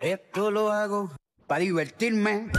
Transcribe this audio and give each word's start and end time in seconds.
Esto 0.00 0.50
lo 0.50 0.72
hago 0.72 1.10
para 1.46 1.60
divertirme. 1.60 2.50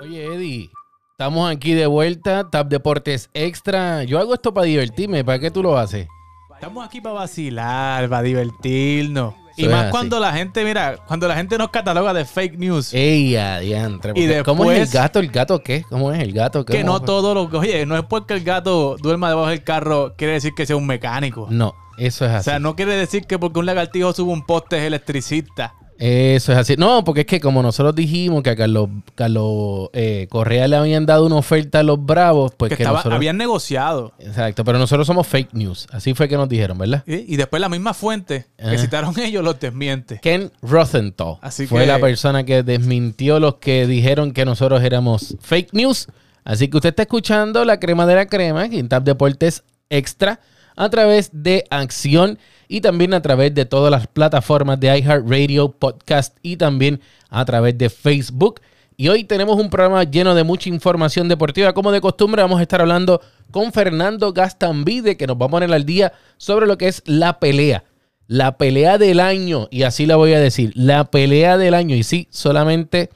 Oye, 0.00 0.34
Eddie, 0.34 0.70
estamos 1.12 1.50
aquí 1.50 1.72
de 1.74 1.86
vuelta, 1.86 2.50
Tap 2.50 2.68
Deportes 2.68 3.30
Extra. 3.34 4.04
Yo 4.04 4.18
hago 4.18 4.34
esto 4.34 4.52
para 4.52 4.66
divertirme, 4.66 5.24
¿para 5.24 5.38
qué 5.38 5.50
tú 5.50 5.62
lo 5.62 5.76
haces? 5.78 6.08
Estamos 6.54 6.86
aquí 6.86 7.00
para 7.00 7.16
vacilar, 7.16 8.08
para 8.08 8.22
divertirnos. 8.22 9.43
Y 9.56 9.68
más 9.68 9.82
así. 9.84 9.90
cuando 9.90 10.18
la 10.20 10.32
gente, 10.32 10.64
mira, 10.64 10.96
cuando 11.06 11.28
la 11.28 11.34
gente 11.36 11.56
nos 11.58 11.70
cataloga 11.70 12.12
de 12.12 12.24
fake 12.24 12.58
news. 12.58 12.92
Ey, 12.94 13.36
adiantre. 13.36 14.12
Y 14.14 14.26
porque 14.26 14.42
¿Cómo 14.44 14.64
es 14.70 14.78
el 14.78 14.84
después- 14.84 14.92
gato? 15.02 15.18
¿El 15.20 15.28
gato 15.28 15.62
qué? 15.62 15.84
¿Cómo 15.88 16.12
es 16.12 16.20
el 16.20 16.32
gato? 16.32 16.64
que 16.64 16.80
¿Cómo 16.80 16.92
no 16.94 17.00
todo 17.00 17.34
lo 17.34 17.48
que, 17.50 17.56
oye, 17.56 17.86
no 17.86 17.96
es 17.96 18.04
porque 18.04 18.34
el 18.34 18.44
gato 18.44 18.96
duerma 19.00 19.28
debajo 19.28 19.48
del 19.48 19.62
carro, 19.64 20.14
quiere 20.16 20.34
decir 20.34 20.52
que 20.56 20.66
sea 20.66 20.76
un 20.76 20.86
mecánico. 20.86 21.46
No, 21.50 21.74
eso 21.98 22.24
es 22.24 22.30
O 22.32 22.34
así. 22.36 22.44
sea, 22.50 22.58
no 22.58 22.74
quiere 22.76 22.96
decir 22.96 23.26
que 23.26 23.38
porque 23.38 23.58
un 23.60 23.66
lagartijo 23.66 24.12
sube 24.12 24.32
un 24.32 24.44
poste 24.44 24.78
es 24.78 24.82
electricista. 24.84 25.74
Eso 25.98 26.52
es 26.52 26.58
así. 26.58 26.74
No, 26.76 27.04
porque 27.04 27.20
es 27.20 27.26
que 27.26 27.40
como 27.40 27.62
nosotros 27.62 27.94
dijimos 27.94 28.42
que 28.42 28.50
a 28.50 28.56
Carlos, 28.56 28.88
Carlos 29.14 29.90
eh, 29.92 30.26
Correa 30.28 30.66
le 30.68 30.76
habían 30.76 31.06
dado 31.06 31.26
una 31.26 31.36
oferta 31.36 31.80
a 31.80 31.82
los 31.82 32.04
Bravos, 32.04 32.52
pues 32.56 32.70
que 32.70 32.76
que, 32.76 32.82
estaba, 32.82 32.98
nosotros... 32.98 33.16
habían 33.16 33.36
negociado. 33.36 34.12
Exacto, 34.18 34.64
pero 34.64 34.78
nosotros 34.78 35.06
somos 35.06 35.26
fake 35.26 35.54
news. 35.54 35.86
Así 35.92 36.14
fue 36.14 36.28
que 36.28 36.36
nos 36.36 36.48
dijeron, 36.48 36.78
¿verdad? 36.78 37.04
Y 37.06 37.36
después 37.36 37.60
la 37.60 37.68
misma 37.68 37.94
fuente 37.94 38.46
Ajá. 38.58 38.70
que 38.72 38.78
citaron 38.78 39.18
ellos 39.20 39.44
los 39.44 39.58
desmiente. 39.60 40.18
Ken 40.20 40.50
Rosenthal 40.62 41.36
Así 41.40 41.66
fue 41.66 41.80
que- 41.82 41.86
la 41.86 41.98
persona 41.98 42.44
que 42.44 42.62
desmintió 42.62 43.38
los 43.38 43.56
que 43.56 43.86
dijeron 43.86 44.32
que 44.32 44.44
nosotros 44.44 44.82
éramos 44.82 45.36
fake 45.40 45.72
news. 45.72 46.08
Así 46.44 46.68
que 46.68 46.76
usted 46.76 46.90
está 46.90 47.02
escuchando 47.02 47.64
la 47.64 47.80
crema 47.80 48.04
de 48.06 48.14
la 48.16 48.26
crema, 48.26 48.68
Tap 48.88 49.04
Deportes 49.04 49.62
Extra, 49.88 50.40
a 50.76 50.88
través 50.90 51.30
de 51.32 51.64
Acción 51.70 52.38
y 52.68 52.80
también 52.80 53.14
a 53.14 53.22
través 53.22 53.54
de 53.54 53.64
todas 53.64 53.90
las 53.90 54.06
plataformas 54.06 54.80
de 54.80 54.98
iHeartRadio, 54.98 55.72
Podcast 55.72 56.36
y 56.42 56.56
también 56.56 57.00
a 57.30 57.44
través 57.44 57.76
de 57.78 57.90
Facebook. 57.90 58.60
Y 58.96 59.08
hoy 59.08 59.24
tenemos 59.24 59.58
un 59.58 59.70
programa 59.70 60.04
lleno 60.04 60.34
de 60.34 60.44
mucha 60.44 60.68
información 60.68 61.28
deportiva. 61.28 61.72
Como 61.72 61.90
de 61.90 62.00
costumbre, 62.00 62.42
vamos 62.42 62.60
a 62.60 62.62
estar 62.62 62.80
hablando 62.80 63.20
con 63.50 63.72
Fernando 63.72 64.32
Gastambide, 64.32 65.16
que 65.16 65.26
nos 65.26 65.36
va 65.36 65.46
a 65.46 65.48
poner 65.48 65.72
al 65.72 65.84
día 65.84 66.12
sobre 66.36 66.66
lo 66.66 66.78
que 66.78 66.88
es 66.88 67.02
la 67.04 67.40
pelea. 67.40 67.84
La 68.26 68.56
pelea 68.56 68.96
del 68.96 69.20
año, 69.20 69.68
y 69.70 69.82
así 69.82 70.06
la 70.06 70.16
voy 70.16 70.32
a 70.32 70.40
decir, 70.40 70.72
la 70.76 71.04
pelea 71.10 71.58
del 71.58 71.74
año. 71.74 71.96
Y 71.96 72.04
sí, 72.04 72.28
solamente 72.30 73.10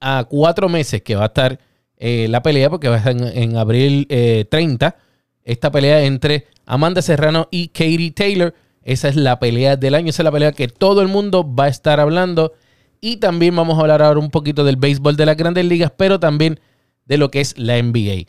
a 0.00 0.24
cuatro 0.28 0.68
meses 0.68 1.02
que 1.02 1.14
va 1.14 1.24
a 1.24 1.26
estar 1.26 1.58
eh, 1.98 2.26
la 2.28 2.42
pelea, 2.42 2.70
porque 2.70 2.88
va 2.88 2.96
a 2.96 2.98
estar 2.98 3.14
en, 3.14 3.56
abril 3.56 4.06
eh, 4.08 4.46
30, 4.50 4.96
esta 5.44 5.70
pelea 5.70 6.02
entre 6.02 6.46
Amanda 6.64 7.02
Serrano 7.02 7.46
y 7.50 7.68
Katie 7.68 8.12
Taylor. 8.12 8.54
Esa 8.82 9.08
es 9.08 9.16
la 9.16 9.38
pelea 9.38 9.76
del 9.76 9.94
año, 9.94 10.10
esa 10.10 10.22
es 10.22 10.24
la 10.24 10.32
pelea 10.32 10.52
que 10.52 10.68
todo 10.68 11.02
el 11.02 11.08
mundo 11.08 11.54
va 11.54 11.64
a 11.64 11.68
estar 11.68 12.00
hablando. 12.00 12.52
Y 13.00 13.16
también 13.16 13.56
vamos 13.56 13.78
a 13.78 13.82
hablar 13.82 14.02
ahora 14.02 14.20
un 14.20 14.30
poquito 14.30 14.64
del 14.64 14.76
béisbol 14.76 15.16
de 15.16 15.26
las 15.26 15.36
grandes 15.36 15.64
ligas, 15.64 15.92
pero 15.96 16.20
también 16.20 16.60
de 17.06 17.18
lo 17.18 17.30
que 17.30 17.40
es 17.40 17.58
la 17.58 17.80
NBA. 17.80 18.26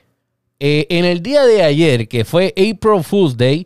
Eh, 0.60 0.88
en 0.90 1.06
el 1.06 1.22
día 1.22 1.44
de 1.44 1.64
ayer, 1.64 2.08
que 2.08 2.24
fue 2.26 2.54
April 2.58 3.04
Fool's 3.04 3.36
Day, 3.36 3.66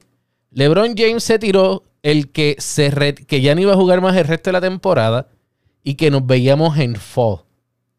LeBron 0.52 0.95
James 0.95 1.23
se 1.23 1.38
tiró 1.38 1.83
el 2.02 2.31
que, 2.31 2.55
se 2.59 3.16
que 3.27 3.42
ya 3.42 3.55
no 3.55 3.61
iba 3.61 3.73
a 3.73 3.77
jugar 3.77 3.99
más 3.99 4.16
el 4.16 4.25
resto 4.25 4.49
de 4.49 4.53
la 4.53 4.61
temporada 4.61 5.27
y 5.83 5.95
que 5.95 6.09
nos 6.09 6.25
veíamos 6.25 6.77
en 6.77 6.95
fall. 6.95 7.39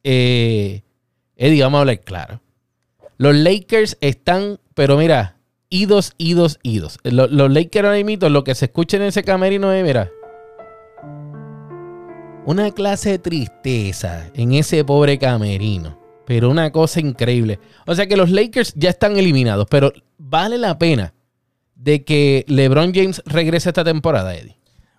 Eh, 0.02 0.82
Eddie, 1.36 1.62
vamos 1.62 1.78
a 1.78 1.80
hablar 1.80 2.00
claro. 2.00 2.40
Los 3.18 3.34
Lakers 3.34 3.98
están, 4.00 4.58
pero 4.74 4.96
mira, 4.96 5.35
idos, 5.70 6.12
idos, 6.18 6.58
idos. 6.62 6.98
Lo- 7.04 7.26
Los, 7.26 7.50
Lakers 7.52 7.86
ahora 7.86 8.02
mismo, 8.04 8.28
lo 8.28 8.44
que 8.44 8.54
se 8.54 8.66
escucha 8.66 8.96
en 8.96 9.04
ese 9.04 9.22
camerino 9.24 9.72
es, 9.72 9.84
mira, 9.84 10.10
una 12.44 12.70
clase 12.70 13.10
de 13.10 13.18
tristeza 13.18 14.30
en 14.34 14.52
ese 14.54 14.84
pobre 14.84 15.18
camerino. 15.18 15.98
Pero 16.26 16.50
una 16.50 16.72
cosa 16.72 16.98
increíble. 17.00 17.60
O 17.86 17.94
sea 17.94 18.06
que 18.08 18.16
los 18.16 18.30
Lakers 18.30 18.72
ya 18.74 18.90
están 18.90 19.16
eliminados, 19.16 19.66
pero 19.70 19.92
vale 20.18 20.58
la 20.58 20.76
pena 20.76 21.14
de 21.76 22.04
que 22.04 22.44
LeBron 22.48 22.92
James 22.92 23.22
regrese 23.26 23.68
esta 23.70 23.84
temporada, 23.84 24.34
Eddie. 24.34 24.56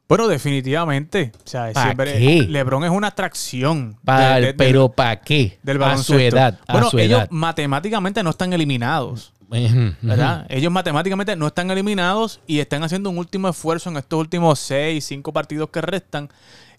Bueno, 0.07 0.29
definitivamente. 0.29 1.33
O 1.43 1.47
sea, 1.47 1.73
¿Pa 1.73 1.83
siempre 1.83 2.13
qué? 2.13 2.43
LeBron 2.47 2.85
es 2.85 2.91
una 2.91 3.07
atracción. 3.07 3.97
Pa- 4.05 4.35
de- 4.39 4.45
de- 4.47 4.53
pero 4.53 4.87
¿para 4.89 5.19
qué? 5.19 5.59
del 5.63 5.83
a 5.83 5.97
su 5.97 6.13
edad. 6.17 6.57
A 6.65 6.71
bueno, 6.73 6.89
su 6.89 6.97
ellos 6.97 7.19
edad. 7.19 7.27
matemáticamente 7.29 8.23
no 8.23 8.29
están 8.29 8.53
eliminados. 8.53 9.33
¿Verdad? 9.49 10.45
Ellos 10.49 10.71
matemáticamente 10.71 11.35
no 11.35 11.47
están 11.47 11.71
eliminados 11.71 12.39
y 12.47 12.59
están 12.59 12.83
haciendo 12.83 13.09
un 13.09 13.17
último 13.17 13.47
esfuerzo 13.49 13.89
en 13.89 13.97
estos 13.97 14.19
últimos 14.19 14.59
seis, 14.59 15.05
cinco 15.05 15.31
partidos 15.33 15.69
que 15.69 15.81
restan, 15.81 16.29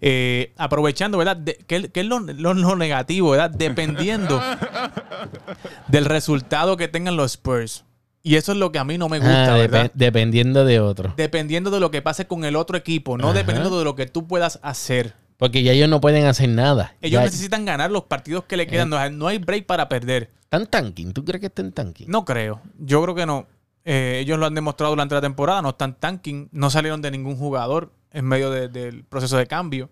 eh, 0.01 0.53
aprovechando, 0.57 1.19
¿verdad? 1.19 1.37
De- 1.37 1.59
¿Qué, 1.67 1.91
qué 1.91 2.01
es 2.01 2.07
lo, 2.07 2.21
lo- 2.21 2.55
lo 2.55 2.77
negativo, 2.77 3.31
¿verdad? 3.31 3.51
Dependiendo 3.51 4.41
del 5.89 6.05
resultado 6.05 6.77
que 6.77 6.89
tengan 6.89 7.17
los 7.17 7.33
Spurs. 7.33 7.85
Y 8.23 8.35
eso 8.37 8.53
es 8.53 8.59
lo 8.59 8.73
que 8.73 8.79
a 8.79 8.85
mí 8.85 8.99
no 8.99 9.09
me 9.09 9.19
gusta, 9.21 9.55
Ah, 9.55 9.57
¿verdad? 9.57 9.85
depe- 9.87 9.91
dependiendo 9.95 10.65
de 10.65 10.81
otro. 10.81 11.15
Dependiendo 11.17 11.71
de 11.71 11.81
lo 11.81 11.91
que 11.91 12.03
pase 12.03 12.27
con 12.27 12.45
el 12.45 12.57
otro 12.57 12.77
equipo, 12.77 13.17
no 13.17 13.33
dependiendo 13.33 13.79
de 13.79 13.85
lo 13.85 13.95
que 13.97 14.07
tú 14.07 14.27
puedas 14.27 14.59
hacer. 14.63 15.15
Porque 15.39 15.63
ya 15.63 15.73
ellos 15.73 15.89
no 15.89 16.01
pueden 16.01 16.27
hacer 16.27 16.49
nada. 16.49 16.95
Ellos 17.01 17.21
Ya- 17.21 17.25
necesitan 17.25 17.65
ganar 17.65 17.91
los 17.91 18.03
partidos 18.05 18.45
que 18.45 18.57
le 18.57 18.67
quedan. 18.67 18.93
Hay- 18.93 19.13
no 19.13 19.29
hay 19.29 19.39
break 19.39 19.67
para 19.67 19.89
perder. 19.89 20.31
¿Están 20.51 20.67
tanking? 20.67 21.13
¿Tú 21.13 21.25
crees 21.25 21.41
que 21.41 21.47
están 21.49 21.73
tanking? 21.73 22.07
No 22.09 22.25
creo. 22.25 22.63
Yo 22.79 23.03
creo 23.03 23.15
que 23.15 23.27
no. 23.27 23.47
Eh, 23.85 24.19
ellos 24.23 24.39
lo 24.39 24.47
han 24.47 24.55
demostrado 24.55 24.93
durante 24.93 25.15
la 25.15 25.21
temporada. 25.21 25.61
No 25.61 25.71
están 25.71 25.95
tanking. 25.95 26.49
No 26.53 26.71
salieron 26.71 27.03
de 27.03 27.11
ningún 27.11 27.37
jugador 27.37 27.93
en 28.13 28.25
medio 28.25 28.51
de- 28.51 28.69
del 28.69 29.05
proceso 29.05 29.37
de 29.37 29.47
cambio. 29.47 29.91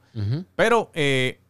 Pero 0.56 0.90
eh, 0.94 1.40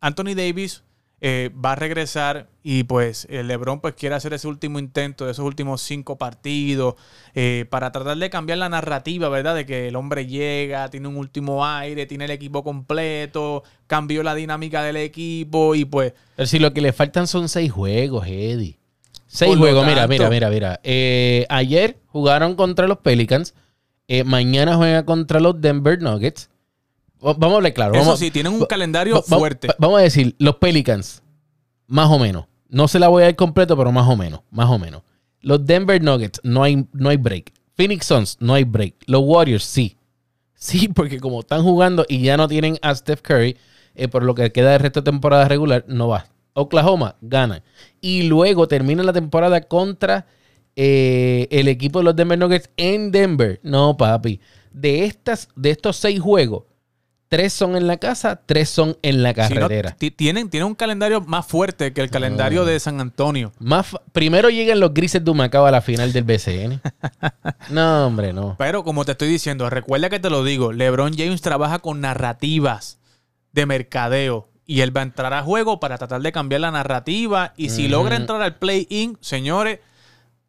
Anthony 0.00 0.34
Davis 0.34 0.82
eh, 1.20 1.50
va 1.52 1.72
a 1.72 1.74
regresar 1.74 2.48
y 2.62 2.84
pues 2.84 3.26
el 3.28 3.48
LeBron 3.48 3.80
pues 3.80 3.94
quiere 3.94 4.14
hacer 4.14 4.32
ese 4.34 4.46
último 4.46 4.78
intento 4.78 5.24
de 5.24 5.32
esos 5.32 5.44
últimos 5.44 5.82
cinco 5.82 6.16
partidos 6.16 6.94
eh, 7.34 7.66
para 7.70 7.90
tratar 7.90 8.16
de 8.18 8.30
cambiar 8.30 8.58
la 8.58 8.68
narrativa, 8.68 9.28
¿verdad? 9.28 9.54
De 9.56 9.66
que 9.66 9.88
el 9.88 9.96
hombre 9.96 10.26
llega, 10.26 10.88
tiene 10.90 11.08
un 11.08 11.16
último 11.16 11.66
aire, 11.66 12.06
tiene 12.06 12.26
el 12.26 12.30
equipo 12.30 12.62
completo, 12.62 13.64
cambió 13.86 14.22
la 14.22 14.34
dinámica 14.34 14.82
del 14.82 14.96
equipo 14.96 15.74
y 15.74 15.84
pues 15.84 16.12
Pero 16.36 16.46
si 16.46 16.58
lo 16.58 16.72
que 16.72 16.80
le 16.80 16.92
faltan 16.92 17.26
son 17.26 17.48
seis 17.48 17.72
juegos, 17.72 18.26
Eddie. 18.26 18.78
Seis 19.26 19.56
juegos, 19.56 19.84
mira, 19.84 20.06
tanto- 20.06 20.10
mira, 20.12 20.28
mira, 20.30 20.50
mira. 20.50 20.80
Eh, 20.84 21.46
ayer 21.48 21.98
jugaron 22.06 22.54
contra 22.54 22.86
los 22.86 22.98
Pelicans. 22.98 23.54
Mañana 24.24 24.76
juega 24.76 25.04
contra 25.04 25.38
los 25.38 25.60
Denver 25.60 26.00
Nuggets. 26.00 26.48
Va- 27.24 27.34
Vamos 27.34 27.52
a 27.54 27.56
hablar 27.56 27.74
claro. 27.74 27.94
eso 27.94 28.04
vamos, 28.04 28.18
sí, 28.18 28.30
tienen 28.30 28.52
un 28.52 28.62
va- 28.62 28.68
calendario 28.68 29.14
va- 29.16 29.22
fuerte. 29.22 29.68
va- 29.68 29.74
Vamos 29.78 29.98
a 30.00 30.02
decir, 30.02 30.34
los 30.38 30.56
Pelicans, 30.56 31.22
más 31.86 32.08
o 32.10 32.18
menos. 32.18 32.46
No 32.68 32.86
se 32.88 32.98
la 32.98 33.08
voy 33.08 33.22
a 33.22 33.26
dar 33.26 33.36
completo, 33.36 33.76
pero 33.76 33.90
más 33.92 34.08
o 34.08 34.16
menos, 34.16 34.40
más 34.50 34.68
o 34.68 34.78
menos. 34.78 35.02
Los 35.40 35.64
Denver 35.64 36.02
Nuggets, 36.02 36.40
no 36.44 36.62
hay, 36.62 36.86
no 36.92 37.08
hay 37.08 37.16
break. 37.16 37.52
Phoenix 37.74 38.06
Suns, 38.06 38.36
no 38.40 38.54
hay 38.54 38.64
break. 38.64 38.94
Los 39.06 39.22
Warriors, 39.24 39.64
sí. 39.64 39.96
Sí, 40.54 40.88
porque 40.94 41.18
como 41.20 41.40
están 41.40 41.62
jugando 41.62 42.04
y 42.08 42.20
ya 42.22 42.36
no 42.36 42.46
tienen 42.48 42.78
a 42.82 42.94
Steph 42.94 43.22
Curry, 43.22 43.56
eh, 43.94 44.08
por 44.08 44.22
lo 44.22 44.34
que 44.34 44.52
queda 44.52 44.70
de 44.72 44.78
resto 44.78 45.00
de 45.00 45.10
temporada 45.10 45.46
regular, 45.48 45.84
no 45.88 46.08
va. 46.08 46.26
Oklahoma 46.52 47.16
gana. 47.20 47.62
Y 48.00 48.24
luego 48.24 48.66
termina 48.68 49.02
la 49.02 49.12
temporada 49.12 49.60
contra 49.62 50.26
eh, 50.76 51.46
el 51.50 51.68
equipo 51.68 51.98
de 52.00 52.04
los 52.04 52.16
Denver 52.16 52.38
Nuggets 52.38 52.70
en 52.76 53.10
Denver. 53.10 53.60
No, 53.62 53.96
papi. 53.96 54.40
De, 54.72 55.04
estas, 55.04 55.48
de 55.56 55.70
estos 55.70 55.96
seis 55.96 56.20
juegos, 56.20 56.64
tres 57.28 57.52
son 57.52 57.76
en 57.76 57.86
la 57.86 57.98
casa, 57.98 58.40
tres 58.46 58.68
son 58.70 58.96
en 59.02 59.22
la 59.22 59.32
Si 59.34 59.54
no, 59.54 59.60
carretera. 59.60 59.92
ti- 59.98 60.10
tienen, 60.10 60.48
tienen 60.50 60.66
un 60.66 60.74
calendario 60.74 61.20
más 61.20 61.46
fuerte 61.46 61.92
que 61.92 62.00
el 62.00 62.10
calendario 62.10 62.64
de 62.64 62.80
San 62.80 63.00
Antonio. 63.00 63.52
Más 63.58 63.94
primero 64.12 64.48
llegan 64.50 64.80
los 64.80 64.94
grises 64.94 65.24
de 65.24 65.30
Humacao 65.30 65.66
a 65.66 65.70
la 65.70 65.80
final 65.82 66.12
del 66.12 66.24
BCN. 66.24 66.80
no, 67.70 68.06
hombre, 68.06 68.32
no. 68.32 68.56
Pero 68.58 68.84
como 68.84 69.04
te 69.04 69.12
estoy 69.12 69.28
diciendo, 69.28 69.68
recuerda 69.70 70.08
que 70.10 70.20
te 70.20 70.30
lo 70.30 70.42
digo, 70.44 70.72
LeBron 70.72 71.14
James 71.16 71.40
trabaja 71.42 71.78
con 71.80 72.00
narrativas 72.00 72.98
de 73.52 73.66
mercadeo 73.66 74.48
y 74.66 74.82
él 74.82 74.94
va 74.96 75.00
a 75.00 75.04
entrar 75.04 75.32
a 75.32 75.42
juego 75.42 75.80
para 75.80 75.96
tratar 75.98 76.20
de 76.20 76.32
cambiar 76.32 76.60
la 76.60 76.70
narrativa 76.70 77.54
y 77.56 77.70
si 77.70 77.88
logra 77.88 78.16
entrar 78.16 78.42
al 78.42 78.56
play-in, 78.56 79.16
señores, 79.20 79.80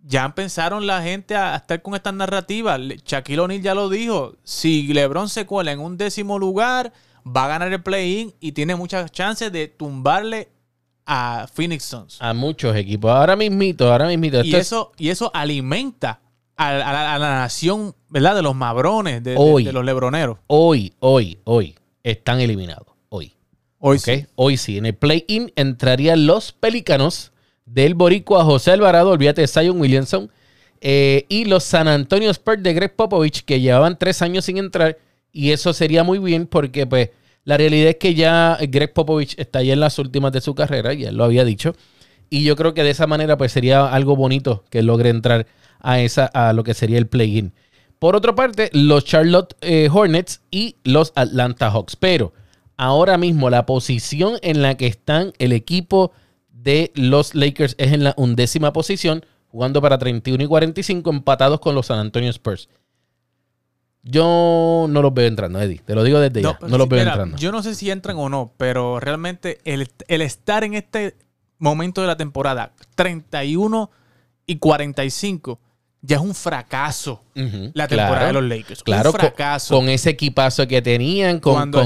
ya 0.01 0.25
empezaron 0.25 0.87
la 0.87 1.01
gente 1.01 1.35
a 1.35 1.55
estar 1.55 1.81
con 1.81 1.95
estas 1.95 2.13
narrativas. 2.13 2.79
Le- 2.79 2.97
Shaquille 3.05 3.39
O'Neal 3.41 3.61
ya 3.61 3.75
lo 3.75 3.89
dijo, 3.89 4.35
si 4.43 4.91
LeBron 4.93 5.29
se 5.29 5.45
cuela 5.45 5.71
en 5.71 5.79
un 5.79 5.97
décimo 5.97 6.39
lugar, 6.39 6.93
va 7.25 7.45
a 7.45 7.47
ganar 7.49 7.71
el 7.73 7.83
play-in 7.83 8.33
y 8.39 8.53
tiene 8.53 8.75
muchas 8.75 9.11
chances 9.11 9.51
de 9.51 9.67
tumbarle 9.67 10.49
a 11.05 11.47
Phoenix 11.51 11.83
Suns. 11.85 12.17
A 12.21 12.33
muchos 12.33 12.75
equipos. 12.75 13.11
Ahora 13.11 13.35
mismito, 13.35 13.91
ahora 13.91 14.07
mismito. 14.07 14.43
Y 14.43 14.53
es- 14.55 14.61
eso, 14.67 14.91
y 14.97 15.09
eso 15.09 15.31
alimenta 15.33 16.21
a, 16.55 16.69
a 16.69 16.73
la, 16.93 17.13
a 17.15 17.19
la 17.19 17.35
nación, 17.39 17.95
¿verdad? 18.09 18.35
De 18.35 18.41
los 18.41 18.55
mabrones, 18.55 19.23
de, 19.23 19.35
Hoy. 19.37 19.63
de 19.63 19.73
los 19.73 19.83
lebroneros. 19.83 20.37
hoy, 20.47 20.93
hoy, 20.99 21.39
hoy, 21.45 21.75
están 22.03 22.39
eliminados. 22.41 22.87
Hoy. 23.09 23.33
Hoy 23.79 23.97
sí. 23.99 24.25
Hoy 24.35 24.57
sí. 24.57 24.77
En 24.77 24.85
el 24.85 24.95
play-in 24.95 25.51
entrarían 25.55 26.25
los 26.27 26.51
Pelícanos 26.51 27.31
del 27.71 27.93
Boricua 27.93 28.43
José 28.43 28.71
Alvarado, 28.71 29.11
olvídate 29.11 29.41
de 29.41 29.47
Zion 29.47 29.79
Williamson, 29.79 30.31
eh, 30.81 31.25
y 31.29 31.45
los 31.45 31.63
San 31.63 31.87
Antonio 31.87 32.29
Spurs 32.31 32.63
de 32.63 32.73
Greg 32.73 32.95
Popovich, 32.95 33.43
que 33.43 33.59
llevaban 33.59 33.97
tres 33.97 34.21
años 34.21 34.45
sin 34.45 34.57
entrar, 34.57 34.97
y 35.31 35.51
eso 35.51 35.73
sería 35.73 36.03
muy 36.03 36.19
bien 36.19 36.47
porque 36.47 36.87
pues 36.87 37.09
la 37.43 37.57
realidad 37.57 37.89
es 37.89 37.97
que 37.97 38.15
ya 38.15 38.57
Greg 38.61 38.93
Popovich 38.93 39.35
está 39.37 39.61
ya 39.61 39.73
en 39.73 39.79
las 39.79 39.99
últimas 39.99 40.31
de 40.31 40.41
su 40.41 40.55
carrera, 40.55 40.93
ya 40.93 41.11
lo 41.11 41.23
había 41.23 41.45
dicho, 41.45 41.75
y 42.29 42.43
yo 42.43 42.55
creo 42.55 42.73
que 42.73 42.83
de 42.83 42.91
esa 42.91 43.07
manera 43.07 43.37
pues 43.37 43.51
sería 43.51 43.87
algo 43.87 44.15
bonito 44.15 44.63
que 44.69 44.83
logre 44.83 45.09
entrar 45.09 45.47
a, 45.79 45.99
esa, 45.99 46.25
a 46.25 46.53
lo 46.53 46.63
que 46.63 46.73
sería 46.73 46.97
el 46.97 47.07
play-in. 47.07 47.53
Por 47.99 48.15
otra 48.15 48.33
parte, 48.33 48.69
los 48.71 49.03
Charlotte 49.03 49.55
eh, 49.61 49.89
Hornets 49.91 50.41
y 50.51 50.77
los 50.85 51.11
Atlanta 51.15 51.69
Hawks. 51.69 51.97
Pero 51.97 52.33
ahora 52.77 53.17
mismo 53.17 53.49
la 53.49 53.65
posición 53.65 54.37
en 54.41 54.61
la 54.61 54.77
que 54.77 54.87
están 54.87 55.33
el 55.37 55.51
equipo 55.51 56.13
de 56.63 56.91
los 56.95 57.35
Lakers 57.35 57.75
es 57.77 57.93
en 57.93 58.03
la 58.03 58.13
undécima 58.17 58.73
posición, 58.73 59.25
jugando 59.47 59.81
para 59.81 59.97
31 59.97 60.43
y 60.43 60.47
45, 60.47 61.09
empatados 61.09 61.59
con 61.59 61.75
los 61.75 61.87
San 61.87 61.99
Antonio 61.99 62.29
Spurs. 62.29 62.69
Yo 64.01 64.87
no 64.89 65.01
los 65.01 65.13
veo 65.13 65.27
entrando, 65.27 65.59
Eddie. 65.59 65.81
Te 65.83 65.93
lo 65.93 66.03
digo 66.03 66.19
desde 66.19 66.41
ya. 66.41 66.57
pues, 66.57 66.71
No 66.71 66.77
los 66.77 66.87
veo 66.87 66.99
mira, 66.99 67.11
entrando. 67.11 67.37
Yo 67.37 67.51
no 67.51 67.61
sé 67.61 67.75
si 67.75 67.91
entran 67.91 68.17
o 68.17 68.29
no, 68.29 68.53
pero 68.57 68.99
realmente 68.99 69.59
el, 69.65 69.89
el 70.07 70.21
estar 70.21 70.63
en 70.63 70.73
este 70.73 71.17
momento 71.57 72.01
de 72.01 72.07
la 72.07 72.15
temporada, 72.15 72.73
31 72.95 73.91
y 74.45 74.57
45, 74.57 75.59
ya 76.01 76.15
es 76.15 76.21
un 76.21 76.33
fracaso. 76.33 77.23
La 77.73 77.87
temporada 77.87 78.19
claro. 78.19 78.27
de 78.27 78.33
los 78.33 78.43
Lakers. 78.57 78.83
Claro, 78.83 79.11
un 79.11 79.19
fracaso. 79.19 79.75
Con, 79.75 79.89
ese 79.89 80.11
equipazo 80.11 80.67
que 80.67 80.81
tenían, 80.81 81.39
con, 81.39 81.53
Cuando 81.53 81.83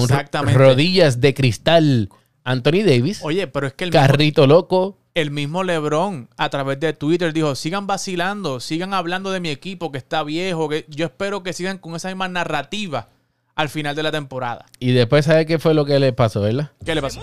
rodillas 0.54 1.20
de 1.20 1.34
cristal. 1.34 2.10
Anthony 2.44 2.84
Davis, 2.86 3.22
Oye, 3.24 3.48
pero 3.48 3.68
es 3.68 3.74
que 3.74 3.86
el 3.86 3.92
mismo, 3.92 4.06
carrito 4.06 4.48
loco. 4.48 4.98
el 5.16 5.32
mismo 5.32 5.64
LeBron 5.64 6.28
a 6.38 6.50
través 6.50 6.80
de 6.80 6.92
Twitter 6.94 7.32
dijo, 7.34 7.56
sigan 7.56 7.88
vacilando, 7.88 8.60
sigan 8.60 8.94
hablando 8.94 9.32
de 9.32 9.40
mi 9.40 9.50
equipo 9.50 9.92
que 9.92 9.98
está 9.98 10.24
viejo, 10.24 10.68
que 10.70 10.86
yo 10.90 11.06
espero 11.06 11.42
que 11.44 11.54
sigan 11.54 11.78
con 11.78 11.96
esa 11.96 12.10
misma 12.10 12.28
narrativa 12.28 13.08
al 13.56 13.70
final 13.70 13.96
de 13.96 14.04
la 14.04 14.12
temporada. 14.12 14.66
Y 14.80 14.92
después, 14.92 15.26
¿sabe 15.26 15.46
qué 15.46 15.58
fue 15.60 15.74
lo 15.74 15.86
que 15.86 16.00
le 16.00 16.12
pasó, 16.12 16.42
verdad? 16.42 16.72
¿Qué 16.86 16.96
le 16.96 17.02
pasó? 17.02 17.22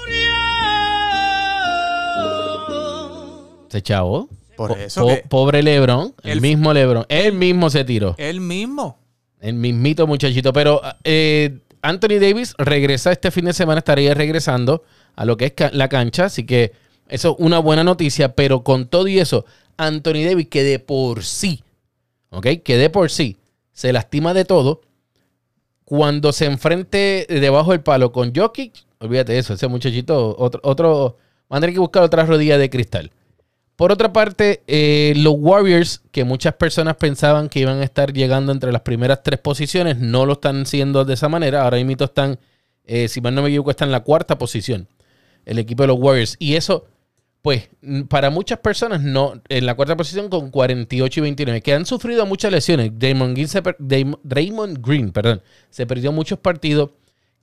Se 3.68 3.82
chavó. 3.82 4.28
Por 4.56 4.70
Po- 4.70 4.76
eso 4.76 5.02
po- 5.06 5.28
pobre 5.28 5.62
Lebron, 5.62 6.14
el, 6.22 6.32
El- 6.32 6.40
mismo 6.40 6.72
Lebron, 6.74 7.06
él 7.08 7.32
mismo 7.32 7.70
se 7.70 7.84
tiró. 7.84 8.14
Él 8.18 8.40
mismo. 8.40 8.98
El 9.40 9.54
mismito 9.54 10.06
muchachito. 10.06 10.52
Pero 10.52 10.82
eh, 11.04 11.60
Anthony 11.80 12.18
Davis 12.20 12.54
regresa 12.58 13.10
este 13.12 13.30
fin 13.30 13.46
de 13.46 13.52
semana, 13.54 13.78
estaría 13.78 14.12
regresando 14.12 14.82
a 15.16 15.24
lo 15.24 15.36
que 15.36 15.46
es 15.56 15.72
la 15.72 15.88
cancha. 15.88 16.26
Así 16.26 16.44
que 16.44 16.72
eso 17.08 17.36
es 17.38 17.44
una 17.44 17.58
buena 17.58 17.84
noticia. 17.84 18.34
Pero 18.34 18.62
con 18.62 18.86
todo 18.86 19.08
y 19.08 19.18
eso, 19.18 19.44
Anthony 19.76 20.24
Davis, 20.24 20.48
que 20.48 20.62
de 20.62 20.78
por 20.78 21.24
sí, 21.24 21.62
¿ok? 22.30 22.46
Que 22.64 22.76
de 22.76 22.90
por 22.90 23.10
sí 23.10 23.36
se 23.72 23.92
lastima 23.92 24.34
de 24.34 24.44
todo. 24.44 24.82
Cuando 25.84 26.32
se 26.32 26.44
enfrente 26.44 27.26
debajo 27.28 27.72
del 27.72 27.80
palo 27.80 28.12
con 28.12 28.32
Jokic, 28.34 28.84
olvídate 28.98 29.32
de 29.32 29.38
eso, 29.40 29.54
ese 29.54 29.66
muchachito, 29.66 30.36
otro, 30.38 30.60
otro, 30.62 31.16
van 31.48 31.58
a 31.58 31.60
tener 31.62 31.74
que 31.74 31.80
buscar 31.80 32.04
otra 32.04 32.24
rodilla 32.24 32.58
de 32.58 32.70
cristal. 32.70 33.10
Por 33.80 33.92
otra 33.92 34.12
parte, 34.12 34.62
eh, 34.66 35.14
los 35.16 35.36
Warriors, 35.38 36.02
que 36.12 36.24
muchas 36.24 36.52
personas 36.52 36.96
pensaban 36.96 37.48
que 37.48 37.60
iban 37.60 37.80
a 37.80 37.84
estar 37.84 38.12
llegando 38.12 38.52
entre 38.52 38.72
las 38.72 38.82
primeras 38.82 39.22
tres 39.22 39.40
posiciones, 39.40 39.96
no 39.98 40.26
lo 40.26 40.34
están 40.34 40.66
siendo 40.66 41.06
de 41.06 41.14
esa 41.14 41.30
manera. 41.30 41.62
Ahora 41.62 41.78
mismo 41.78 42.04
están, 42.04 42.38
eh, 42.84 43.08
si 43.08 43.22
mal 43.22 43.34
no 43.34 43.40
me 43.40 43.48
equivoco, 43.48 43.70
están 43.70 43.88
en 43.88 43.92
la 43.92 44.04
cuarta 44.04 44.36
posición. 44.36 44.86
El 45.44 45.58
equipo 45.58 45.82
de 45.82 45.88
los 45.88 45.98
Warriors. 45.98 46.36
Y 46.38 46.54
eso, 46.54 46.86
pues, 47.42 47.70
para 48.08 48.30
muchas 48.30 48.58
personas, 48.58 49.02
no, 49.02 49.40
en 49.48 49.66
la 49.66 49.74
cuarta 49.74 49.96
posición 49.96 50.28
con 50.28 50.50
48 50.50 51.20
y 51.20 51.22
29, 51.22 51.62
que 51.62 51.74
han 51.74 51.86
sufrido 51.86 52.26
muchas 52.26 52.52
lesiones. 52.52 52.92
Damon 52.94 53.34
Green, 53.34 54.16
Draymond 54.22 54.86
Green 54.86 55.12
perdón, 55.12 55.42
se 55.70 55.86
perdió 55.86 56.12
muchos 56.12 56.38
partidos. 56.38 56.90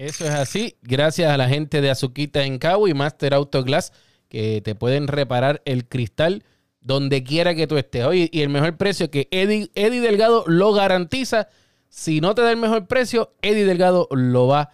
Eso 0.00 0.24
es 0.24 0.30
así. 0.30 0.78
Gracias 0.80 1.30
a 1.30 1.36
la 1.36 1.46
gente 1.46 1.82
de 1.82 1.90
Azuquita 1.90 2.44
en 2.44 2.58
Cabo 2.58 2.88
y 2.88 2.94
Master 2.94 3.34
Autoglass 3.34 3.92
que 4.30 4.62
te 4.62 4.74
pueden 4.74 5.08
reparar 5.08 5.60
el 5.66 5.86
cristal 5.86 6.42
donde 6.80 7.22
quiera 7.22 7.54
que 7.54 7.66
tú 7.66 7.76
estés. 7.76 8.06
Oye, 8.06 8.30
y 8.32 8.40
el 8.40 8.48
mejor 8.48 8.78
precio 8.78 9.10
que 9.10 9.28
Eddie, 9.30 9.70
Eddie 9.74 10.00
Delgado 10.00 10.44
lo 10.46 10.72
garantiza. 10.72 11.48
Si 11.90 12.22
no 12.22 12.34
te 12.34 12.40
da 12.40 12.50
el 12.50 12.56
mejor 12.56 12.86
precio, 12.86 13.34
Eddie 13.42 13.66
Delgado 13.66 14.08
lo 14.10 14.46
va 14.46 14.70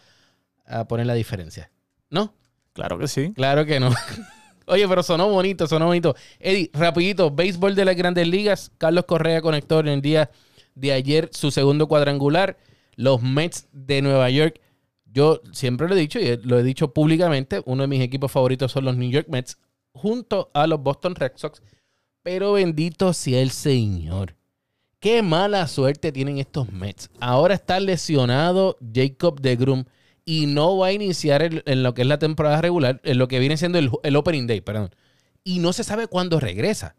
a 0.64 0.86
poner 0.86 1.06
la 1.06 1.14
diferencia. 1.14 1.72
¿No? 2.08 2.32
Claro 2.72 2.96
que 2.96 3.08
sí. 3.08 3.32
Claro 3.32 3.66
que 3.66 3.80
no. 3.80 3.90
Oye, 4.66 4.86
pero 4.86 5.02
sonó 5.02 5.28
bonito, 5.28 5.66
sonó 5.66 5.86
bonito. 5.86 6.14
Eddie, 6.38 6.70
rapidito, 6.72 7.32
béisbol 7.32 7.74
de 7.74 7.84
las 7.84 7.96
grandes 7.96 8.28
ligas. 8.28 8.70
Carlos 8.78 9.06
Correa 9.06 9.40
conectó 9.40 9.80
en 9.80 9.88
el 9.88 10.02
día 10.02 10.30
de 10.76 10.92
ayer 10.92 11.30
su 11.32 11.50
segundo 11.50 11.88
cuadrangular. 11.88 12.58
Los 12.94 13.22
Mets 13.22 13.66
de 13.72 14.02
Nueva 14.02 14.30
York. 14.30 14.60
Yo 15.16 15.40
siempre 15.50 15.88
lo 15.88 15.96
he 15.96 15.98
dicho 15.98 16.18
y 16.18 16.36
lo 16.42 16.58
he 16.58 16.62
dicho 16.62 16.92
públicamente. 16.92 17.62
Uno 17.64 17.84
de 17.84 17.88
mis 17.88 18.02
equipos 18.02 18.30
favoritos 18.30 18.70
son 18.70 18.84
los 18.84 18.98
New 18.98 19.10
York 19.10 19.28
Mets 19.30 19.56
junto 19.94 20.50
a 20.52 20.66
los 20.66 20.82
Boston 20.82 21.14
Red 21.14 21.32
Sox. 21.36 21.62
Pero 22.22 22.52
bendito 22.52 23.14
sea 23.14 23.40
el 23.40 23.50
Señor. 23.50 24.36
Qué 25.00 25.22
mala 25.22 25.68
suerte 25.68 26.12
tienen 26.12 26.36
estos 26.36 26.70
Mets. 26.70 27.08
Ahora 27.18 27.54
está 27.54 27.80
lesionado 27.80 28.76
Jacob 28.94 29.40
de 29.40 29.56
Grum 29.56 29.84
y 30.26 30.44
no 30.44 30.76
va 30.76 30.88
a 30.88 30.92
iniciar 30.92 31.62
en 31.64 31.82
lo 31.82 31.94
que 31.94 32.02
es 32.02 32.08
la 32.08 32.18
temporada 32.18 32.60
regular, 32.60 33.00
en 33.02 33.16
lo 33.16 33.26
que 33.26 33.38
viene 33.38 33.56
siendo 33.56 33.78
el, 33.78 33.90
el 34.02 34.16
Opening 34.16 34.46
Day, 34.46 34.60
perdón. 34.60 34.94
Y 35.42 35.60
no 35.60 35.72
se 35.72 35.82
sabe 35.82 36.08
cuándo 36.08 36.40
regresa. 36.40 36.94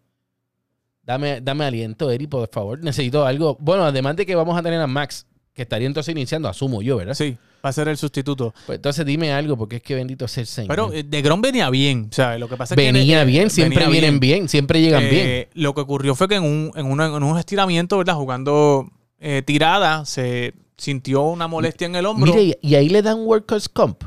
Dame, 1.03 1.39
dame 1.41 1.65
aliento, 1.65 2.09
Eri, 2.09 2.25
por 2.25 2.49
favor. 2.49 2.83
Necesito 2.83 3.27
algo. 3.27 3.57
Bueno, 3.59 3.83
además 3.83 4.15
de 4.15 4.25
que 4.25 4.33
vamos 4.33 4.57
a 4.57 4.63
tener 4.63 4.81
a 4.81 4.87
Max, 4.87 5.27
que 5.53 5.61
estaría 5.61 5.85
entonces 5.85 6.11
iniciando, 6.11 6.49
asumo 6.49 6.81
yo, 6.81 6.97
¿verdad? 6.97 7.13
Sí, 7.13 7.37
va 7.67 7.69
a 7.69 7.73
ser 7.73 7.87
el 7.89 7.97
sustituto. 7.97 8.53
Pues 8.65 8.77
entonces 8.77 9.05
dime 9.05 9.31
algo, 9.33 9.57
porque 9.57 9.75
es 9.77 9.81
que 9.83 9.93
bendito 9.95 10.27
sea 10.27 10.41
el 10.41 10.47
Señor. 10.47 10.69
Pero 10.69 10.93
eh, 10.93 11.03
de 11.03 11.21
Grom 11.21 11.41
venía 11.41 11.69
bien. 11.69 12.07
O 12.09 12.13
sea, 12.15 12.37
lo 12.37 12.47
que 12.47 12.55
pasa 12.57 12.73
es 12.73 12.77
que. 12.79 12.91
venía 12.91 13.21
eh, 13.21 13.25
bien, 13.25 13.49
siempre 13.49 13.79
venía 13.85 13.91
vienen 13.91 14.19
bien. 14.19 14.49
siempre 14.49 14.81
llegan 14.81 15.03
Eh, 15.03 15.09
bien. 15.09 15.63
Lo 15.63 15.73
que 15.75 15.81
ocurrió 15.81 16.15
fue 16.15 16.27
que 16.27 16.35
en 16.35 16.43
un, 16.43 16.71
en 16.75 16.85
una- 16.85 17.07
en 17.07 17.23
un 17.23 17.37
estiramiento, 17.37 17.97
¿verdad? 17.97 18.15
Jugando 18.15 18.89
eh, 19.19 19.41
tirada, 19.45 20.05
se 20.05 20.53
sintió 20.77 21.23
una 21.23 21.47
molestia 21.47 21.87
en 21.87 21.95
el 21.95 22.05
hombro. 22.05 22.33
Mire, 22.33 22.57
y, 22.61 22.75
ahí 22.75 22.87
le 22.89 23.01
dan 23.01 23.19
workers 23.25 23.67
comp. 23.67 24.03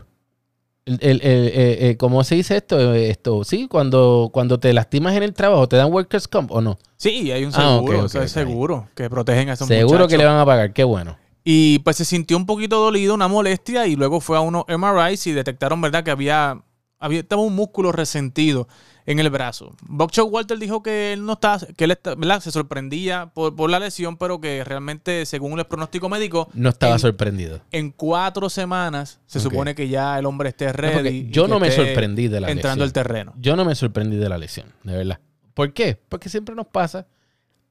El, 0.87 0.99
el- 1.03 1.21
el- 1.23 1.97
¿Cómo 1.99 2.25
se 2.25 2.35
dice 2.37 2.57
esto? 2.57 2.95
Esto, 2.95 3.45
sí, 3.45 3.69
cuando, 3.69 4.31
cuando 4.33 4.59
te 4.59 4.73
lastimas 4.73 5.15
en 5.15 5.23
el 5.23 5.35
trabajo, 5.35 5.69
¿te 5.69 5.77
dan 5.77 5.93
workers 5.93 6.27
comp 6.27 6.51
o 6.51 6.61
no? 6.61 6.79
Sí, 6.97 7.31
hay 7.31 7.45
un 7.45 7.53
Ah, 7.55 7.75
seguro, 7.77 7.99
ok, 7.99 8.05
o 8.05 8.09
sea, 8.09 8.27
seguro 8.29 8.89
que 8.97 9.09
protegen 9.11 9.51
a 9.51 9.53
esos 9.53 9.69
Seguro 9.69 9.87
muchachos. 10.01 10.09
que 10.13 10.19
le 10.19 10.25
van 10.25 10.39
a 10.39 10.45
pagar, 10.47 10.73
qué 10.73 10.83
bueno. 10.85 11.17
Y 11.45 11.79
pues 11.81 11.97
se 11.97 12.05
sintió 12.05 12.37
un 12.37 12.47
poquito 12.47 12.79
dolido, 12.81 13.15
una 13.15 13.29
molestia, 13.29 13.87
y 13.87 13.97
luego 13.97 14.21
fue 14.21 14.37
a 14.37 14.41
unos 14.41 14.65
MRIs 14.69 15.27
y 15.27 15.33
detectaron, 15.33 15.81
¿verdad?, 15.81 16.05
que 16.05 16.11
había, 16.11 16.63
había 16.99 17.21
estaba 17.21 17.43
un 17.43 17.55
músculo 17.55 17.93
resentido 17.93 18.69
en 19.07 19.19
el 19.19 19.31
brazo. 19.31 19.75
Buckshot 19.89 20.29
Walter 20.31 20.59
dijo 20.59 20.83
que 20.83 21.15
él 21.15 21.25
no 21.25 21.33
estaba, 21.33 21.59
que 21.77 21.85
él 21.85 21.93
está- 21.93 22.15
¿verdad? 22.15 22.41
se 22.41 22.51
sorprendía 22.53 23.33
por, 23.35 23.57
por 23.57 23.71
la 23.71 23.79
lesión, 23.81 24.19
pero 24.19 24.41
que 24.41 24.63
realmente, 24.63 25.25
según 25.25 25.59
el 25.59 25.65
pronóstico 25.65 26.09
médico, 26.11 26.49
No 26.53 26.69
estaba 26.69 26.93
en, 26.93 26.99
sorprendido. 26.99 27.63
en 27.73 27.91
cuatro 27.91 28.51
semanas 28.51 29.19
se 29.27 29.41
supone 29.41 29.75
que 29.75 29.89
ya 29.89 30.19
el 30.19 30.27
hombre 30.27 30.51
esté 30.51 30.71
ready. 30.73 31.29
yo 31.31 31.49
no 31.49 31.59
me 31.59 31.71
sorprendí 31.71 32.29
de 32.29 32.41
la 32.41 32.51
entrando 32.51 32.85
lesión. 32.85 32.89
al 32.89 32.93
terreno. 32.93 33.33
Yo 33.39 33.57
no 33.57 33.65
me 33.65 33.75
sorprendí 33.75 34.17
de 34.19 34.29
la 34.29 34.37
lesión, 34.37 34.67
de 34.85 34.93
verdad. 34.97 35.21
¿Por 35.55 35.73
qué? 35.73 35.99
Porque 36.09 36.29
siempre 36.29 36.55
nos 36.55 36.67
pasa. 36.67 37.07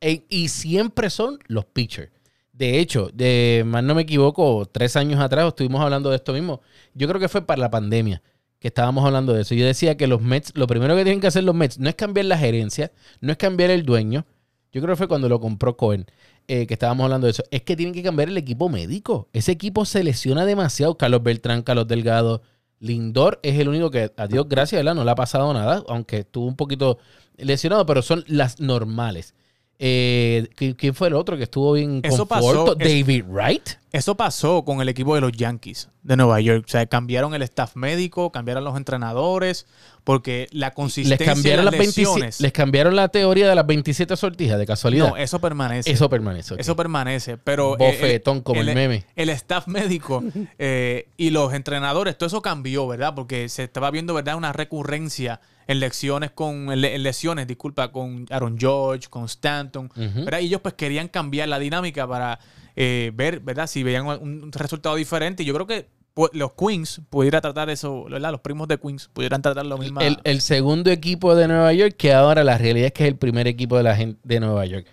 E- 0.02 0.26
y 0.30 0.48
siempre 0.50 1.10
son 1.10 1.38
los 1.48 1.66
pitchers. 1.66 2.12
De 2.60 2.78
hecho, 2.80 3.10
de 3.13 3.63
más 3.66 3.86
no 3.86 3.96
me 3.96 4.01
equivoco, 4.01 4.68
tres 4.70 4.98
años 4.98 5.22
atrás 5.22 5.48
estuvimos 5.48 5.80
hablando 5.82 6.10
de 6.10 6.18
esto 6.18 6.34
mismo. 6.34 6.60
Yo 6.94 7.08
creo 7.08 7.18
que 7.18 7.30
fue 7.30 7.42
para 7.42 7.62
la 7.62 7.72
pandemia 7.72 8.22
que 8.60 8.68
estábamos 8.68 9.06
hablando 9.06 9.32
de 9.32 9.44
eso. 9.44 9.56
Yo 9.56 9.66
decía 9.66 9.96
que 9.96 10.08
los 10.08 10.22
Mets, 10.22 10.51
lo 10.56 10.68
primero 10.68 10.94
que 10.98 11.04
tienen 11.04 11.22
que 11.22 11.28
hacer 11.28 11.46
los 11.46 11.56
Mets 11.56 11.80
no 11.80 11.88
es 11.88 11.96
cambiar 11.96 12.25
la 12.25 12.38
gerencia, 12.38 12.92
no 13.22 13.32
es 13.32 13.38
cambiar 13.38 13.70
el 13.70 13.86
dueño. 13.86 14.25
Yo 14.74 14.82
creo 14.82 14.94
que 14.94 14.98
fue 14.98 15.08
cuando 15.08 15.30
lo 15.30 15.39
compró 15.39 15.78
Cohen, 15.78 16.06
eh, 16.50 16.68
que 16.68 16.74
estábamos 16.74 17.06
hablando 17.06 17.28
de 17.28 17.32
eso. 17.32 17.44
Es 17.50 17.62
que 17.62 17.78
tienen 17.78 17.94
que 17.94 18.04
cambiar 18.04 18.28
el 18.28 18.38
equipo 18.38 18.68
médico. 18.68 19.30
Ese 19.32 19.54
equipo 19.54 19.86
se 19.86 20.04
lesiona 20.04 20.46
demasiado. 20.46 20.98
Carlos 20.98 21.24
Beltrán, 21.24 21.62
Carlos 21.62 21.88
Delgado, 21.88 22.42
Lindor 22.80 23.39
es 23.42 23.58
el 23.58 23.70
único 23.70 23.89
que, 23.89 24.12
a 24.18 24.28
Dios 24.28 24.50
gracias, 24.50 24.80
¿verdad? 24.80 24.96
No 24.96 25.06
le 25.06 25.12
ha 25.12 25.16
pasado 25.16 25.54
nada, 25.54 25.82
aunque 25.88 26.18
estuvo 26.20 26.46
un 26.46 26.58
poquito 26.58 26.98
lesionado, 27.38 27.86
pero 27.86 28.01
son 28.01 28.25
las 28.28 28.60
normales. 28.60 29.34
Eh, 29.82 30.48
¿qui- 30.58 30.76
¿Quién 30.76 30.94
fue 30.94 31.08
el 31.08 31.14
otro 31.14 31.38
que 31.38 31.44
estuvo 31.44 31.72
bien 31.74 32.02
Eso 32.04 32.28
conforto? 32.28 32.66
pasó, 32.76 32.78
es- 32.80 33.06
David 33.06 33.24
Wright. 33.30 33.70
Eso 33.91 34.15
pasó 34.15 34.63
con 34.65 34.81
el 34.81 34.89
equipo 34.89 35.15
de 35.15 35.22
los 35.22 35.31
Yankees 35.31 35.89
de 36.03 36.15
Nueva 36.15 36.39
York. 36.41 36.63
O 36.67 36.69
sea, 36.69 36.86
cambiaron 36.86 37.34
el 37.34 37.41
staff 37.41 37.75
médico, 37.75 38.31
cambiaron 38.31 38.63
los 38.63 38.77
entrenadores, 38.77 39.65
porque 40.03 40.48
la 40.51 40.67
Les 40.67 40.75
consistencia 40.75 41.25
cambiaron, 41.25 41.65
de 41.65 41.72
las 41.72 41.74
las 41.74 41.79
27 41.79 42.10
lesiones... 42.10 42.41
les 42.41 42.51
cambiaron 42.51 42.96
la 42.96 43.08
teoría 43.08 43.50
de 43.50 43.55
las 43.55 43.65
27 43.65 44.15
sortijas, 44.15 44.60
de 44.60 44.67
casualidad. 44.67 45.10
no, 45.10 45.17
eso 45.17 45.39
permanece. 45.39 45.91
eso 45.91 46.08
permanece. 46.08 46.55
Eso 46.60 46.75
permanece, 46.75 47.38
pero... 47.38 47.75
eh, 47.79 47.93
Bofetón 47.93 48.41
como 48.41 48.62
el 48.62 48.75
meme. 48.75 49.05
El 49.15 49.29
staff 49.29 49.67
médico 49.67 50.24
eh, 50.60 51.10
y 51.17 51.31
los 51.31 51.53
entrenadores, 51.53 52.15
todo 52.15 52.27
eso 52.27 52.43
cambió, 52.43 52.88
¿verdad? 52.88 53.15
Porque 53.15 53.50
se 53.50 53.63
estaba 53.63 53.89
viendo, 53.89 54.13
¿verdad? 54.13 54.36
Una 54.36 54.53
recurrencia 54.53 55.41
en 55.65 55.79
lesiones 55.79 56.29
con... 56.29 56.72
En 56.72 57.03
lesiones, 57.03 57.48
disculpa, 57.48 57.91
con 57.91 58.27
Aaron 58.29 58.58
George, 58.60 59.08
con 59.10 59.25
Stanton. 59.25 59.91
¿verdad? 59.96 60.39
Y 60.41 60.46
ellos 60.46 60.62
pues 60.62 60.75
querían 60.75 61.08
cambiar 61.08 61.50
la 61.50 61.58
dinámica 61.58 62.08
para 62.08 62.39
eh, 62.82 63.12
ver, 63.14 63.42
¿verdad? 63.42 63.68
Si 63.68 63.84
veían 63.84 64.06
un 64.06 64.52
resultado 64.54 64.96
diferente. 64.96 65.44
Yo 65.44 65.54
creo 65.54 65.68
que 65.68 65.90
los 66.32 66.54
Queens 66.54 67.02
pudieran 67.10 67.42
tratar 67.42 67.70
eso, 67.70 68.06
¿verdad? 68.06 68.32
Los 68.32 68.40
primos 68.40 68.70
de 68.70 68.78
Queens 68.78 69.10
pudieran 69.12 69.42
tratar 69.42 69.66
lo 69.66 69.78
mismo. 69.78 70.00
el, 70.00 70.18
el 70.24 70.40
segundo 70.40 70.90
equipo 70.90 71.36
de 71.36 71.50
Nueva 71.50 71.74
York, 71.74 71.96
que 71.98 72.14
ahora 72.14 72.42
la 72.46 72.58
realidad 72.58 72.88
es 72.88 72.94
que 72.94 73.04
es 73.04 73.10
el 73.10 73.18
primer 73.18 73.48
equipo 73.48 73.76
de 73.76 73.84
la 73.84 73.98
gente 73.98 74.18
de 74.24 74.40
Nueva 74.40 74.66
York. 74.66 74.88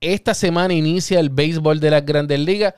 Esta 0.00 0.32
semana 0.32 0.72
inicia 0.72 1.20
el 1.20 1.28
béisbol 1.28 1.78
de 1.78 1.90
las 1.90 2.06
grandes 2.06 2.40
ligas. 2.40 2.72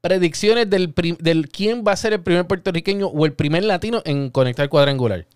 Predicciones 0.00 0.68
del, 0.68 0.92
del 1.20 1.48
quién 1.48 1.84
va 1.86 1.92
a 1.92 1.96
ser 1.96 2.12
el 2.12 2.20
primer 2.20 2.48
puertorriqueño 2.48 3.06
o 3.06 3.26
el 3.26 3.32
primer 3.34 3.62
latino 3.62 4.02
en 4.04 4.30
conectar 4.30 4.68
cuadrangular. 4.68 5.26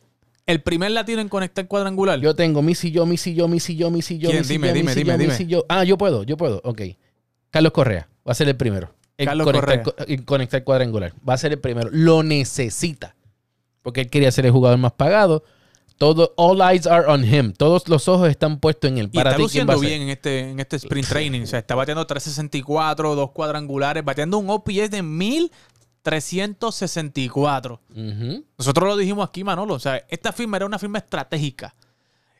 El 0.46 0.62
primer 0.62 0.90
latino 0.90 1.20
en 1.20 1.28
conectar 1.28 1.68
cuadrangular. 1.68 2.18
Yo 2.18 2.34
tengo 2.34 2.60
yo, 2.60 2.66
Missy 2.66 2.90
yo, 2.90 3.06
Missy 3.06 3.34
yo, 3.36 3.46
Missy 3.48 4.18
yo, 4.18 4.30
¿Quién? 4.30 4.40
Missy 4.40 4.54
Dime, 4.54 4.68
yo, 4.68 4.74
dime, 4.74 4.94
dime, 4.94 5.12
yo, 5.12 5.18
dime. 5.18 5.46
Yo. 5.46 5.64
Ah, 5.68 5.84
yo 5.84 5.96
puedo, 5.96 6.24
yo 6.24 6.36
puedo. 6.36 6.60
Ok. 6.64 6.82
Carlos 7.50 7.72
Correa 7.72 8.08
va 8.26 8.32
a 8.32 8.34
ser 8.34 8.48
el 8.48 8.56
primero. 8.56 8.94
En 9.16 9.26
Carlos 9.26 9.44
conectar, 9.46 9.82
en 10.08 10.22
conectar 10.24 10.64
cuadrangular. 10.64 11.12
Va 11.28 11.34
a 11.34 11.38
ser 11.38 11.52
el 11.52 11.60
primero. 11.60 11.88
Lo 11.92 12.22
necesita. 12.22 13.14
Porque 13.82 14.00
él 14.02 14.10
quería 14.10 14.30
ser 14.32 14.46
el 14.46 14.52
jugador 14.52 14.78
más 14.78 14.92
pagado. 14.92 15.44
Todo, 15.98 16.32
all 16.36 16.60
eyes 16.60 16.86
are 16.88 17.06
on 17.06 17.24
him. 17.24 17.52
Todos 17.52 17.88
los 17.88 18.08
ojos 18.08 18.28
están 18.28 18.58
puestos 18.58 18.90
en 18.90 18.98
él. 18.98 19.08
Y 19.12 19.16
Para 19.16 19.30
está 19.30 19.42
ti, 19.44 19.48
¿quién 19.52 19.68
va 19.68 19.74
a 19.74 19.76
luciendo 19.76 19.96
bien 19.96 20.02
en 20.02 20.08
este, 20.08 20.40
en 20.50 20.58
este 20.58 20.74
sprint 20.76 21.06
training. 21.08 21.42
O 21.42 21.46
sea, 21.46 21.60
está 21.60 21.76
bateando 21.76 22.04
364, 22.04 23.14
dos 23.14 23.30
cuadrangulares, 23.30 24.04
bateando 24.04 24.38
un 24.38 24.50
OPS 24.50 24.90
de 24.90 25.02
1364. 25.02 27.80
Ujú. 27.90 28.44
Nosotros 28.58 28.88
lo 28.88 28.96
dijimos 28.96 29.28
aquí, 29.28 29.44
Manolo. 29.44 29.74
O 29.74 29.78
sea, 29.78 30.04
esta 30.08 30.32
firma 30.32 30.56
era 30.56 30.66
una 30.66 30.78
firma 30.78 30.98
estratégica. 30.98 31.74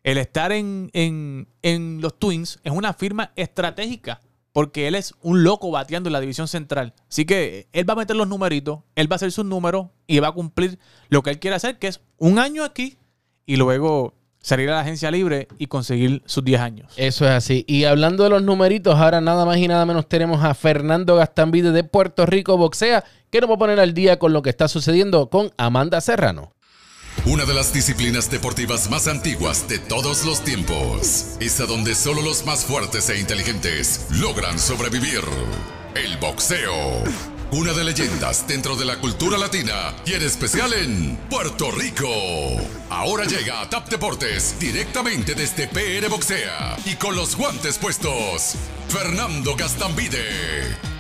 El 0.03 0.19
estar 0.19 0.53
en, 0.53 0.91
en- 0.93 1.49
en 1.63 2.01
los 2.01 2.19
Twins 2.19 2.59
es 2.63 2.73
una 2.73 2.93
firma 2.93 3.33
estratégica. 3.37 4.21
Porque 4.55 4.87
él 4.87 4.95
es 4.95 5.15
un 5.21 5.43
loco 5.43 5.73
bateando 5.73 6.09
en 6.09 6.13
la 6.13 6.21
división 6.21 6.47
central. 6.47 6.95
Así 7.11 7.25
que 7.25 7.67
él 7.73 7.89
va 7.89 7.95
a 7.95 7.97
meter 7.97 8.15
los 8.15 8.29
numeritos, 8.29 8.79
él 8.95 9.11
va 9.11 9.15
a 9.15 9.17
hacer 9.17 9.33
sus 9.33 9.45
números 9.45 9.89
y 10.07 10.21
va 10.21 10.29
a 10.29 10.33
cumplir 10.33 10.79
lo 11.09 11.25
que 11.25 11.31
él 11.31 11.41
quiere 11.41 11.57
hacer, 11.57 11.81
que 11.81 11.89
es 11.89 12.01
un 12.19 12.39
año 12.39 12.63
aquí 12.63 12.97
y 13.47 13.57
luego 13.57 14.15
salir 14.45 14.71
a 14.71 14.75
la 14.75 14.81
agencia 14.83 15.11
libre 15.11 15.49
y 15.59 15.67
conseguir 15.67 16.23
sus 16.27 16.45
10 16.45 16.61
años. 16.61 16.93
Eso 16.97 17.25
es 17.25 17.33
así. 17.33 17.65
Y 17.67 17.83
hablando 17.85 18.23
de 18.23 18.31
los 18.31 18.43
numeritos, 18.43 18.95
ahora 18.95 19.21
nada 19.21 19.45
más 19.45 19.57
y 19.57 19.67
nada 19.67 19.87
menos 19.87 20.09
tenemos 20.09 20.45
a 20.45 20.55
Fernando 20.55 21.17
Gastambide 21.17 21.73
de 21.73 21.83
Puerto 21.83 22.25
Rico 22.25 22.57
Boxea, 22.57 23.03
que 23.31 23.41
nos 23.41 23.51
va 23.51 23.55
a 23.55 23.59
poner 23.59 23.81
al 23.81 23.93
día 23.93 24.21
con 24.21 24.33
lo 24.33 24.43
que 24.43 24.51
está 24.51 24.69
sucediendo 24.69 25.31
con 25.31 25.51
Amanda 25.57 26.01
Serrano. 26.01 26.54
Una 27.27 27.47
de 27.47 27.55
las 27.55 27.73
disciplinas 27.73 28.31
deportivas 28.31 28.91
más 28.91 29.09
antiguas 29.09 29.67
de 29.67 29.79
todos 29.79 30.27
los 30.27 30.45
tiempos. 30.45 31.37
Es 31.41 31.59
a 31.59 31.65
donde 31.65 31.95
solo 31.95 32.21
los 32.21 32.45
más 32.45 32.67
fuertes 32.67 33.09
e 33.09 33.19
inteligentes 33.19 34.09
logran 34.11 34.59
sobrevivir. 34.59 35.23
El 35.95 36.19
boxeo. 36.19 37.03
Una 37.51 37.73
de 37.73 37.83
leyendas 37.83 38.47
dentro 38.47 38.77
de 38.77 38.85
la 38.85 39.01
cultura 39.01 39.39
latina 39.39 39.97
y 40.05 40.13
en 40.13 40.23
especial 40.23 40.75
en 40.75 41.17
Puerto 41.31 41.71
Rico. 41.71 42.11
Ahora 42.91 43.25
llega 43.25 43.63
a 43.63 43.71
Tap 43.71 43.89
Deportes 43.89 44.57
directamente 44.61 45.35
desde 45.35 45.67
PR 45.67 46.11
Boxea 46.11 46.77
y 46.85 46.97
con 46.97 47.17
los 47.17 47.37
guantes 47.37 47.79
puestos. 47.79 48.57
Fernando 48.91 49.57
Gastambide. 49.57 50.94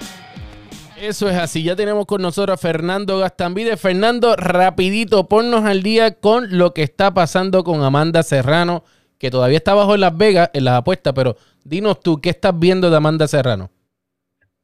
Eso 1.06 1.28
es 1.28 1.36
así. 1.36 1.62
Ya 1.62 1.76
tenemos 1.76 2.06
con 2.06 2.22
nosotros 2.22 2.54
a 2.54 2.66
Fernando 2.68 3.18
Gastambide. 3.18 3.76
Fernando, 3.76 4.36
rapidito, 4.36 5.28
ponnos 5.28 5.64
al 5.64 5.82
día 5.82 6.18
con 6.18 6.56
lo 6.56 6.72
que 6.72 6.82
está 6.82 7.12
pasando 7.12 7.62
con 7.62 7.82
Amanda 7.82 8.22
Serrano, 8.22 8.84
que 9.18 9.30
todavía 9.30 9.58
está 9.58 9.74
bajo 9.74 9.94
en 9.94 10.00
Las 10.00 10.16
Vegas 10.16 10.50
en 10.54 10.64
las 10.64 10.78
apuestas, 10.78 11.12
pero 11.12 11.34
dinos 11.62 12.00
tú, 12.00 12.22
¿qué 12.22 12.30
estás 12.30 12.58
viendo 12.58 12.88
de 12.88 12.96
Amanda 12.96 13.26
Serrano? 13.26 13.68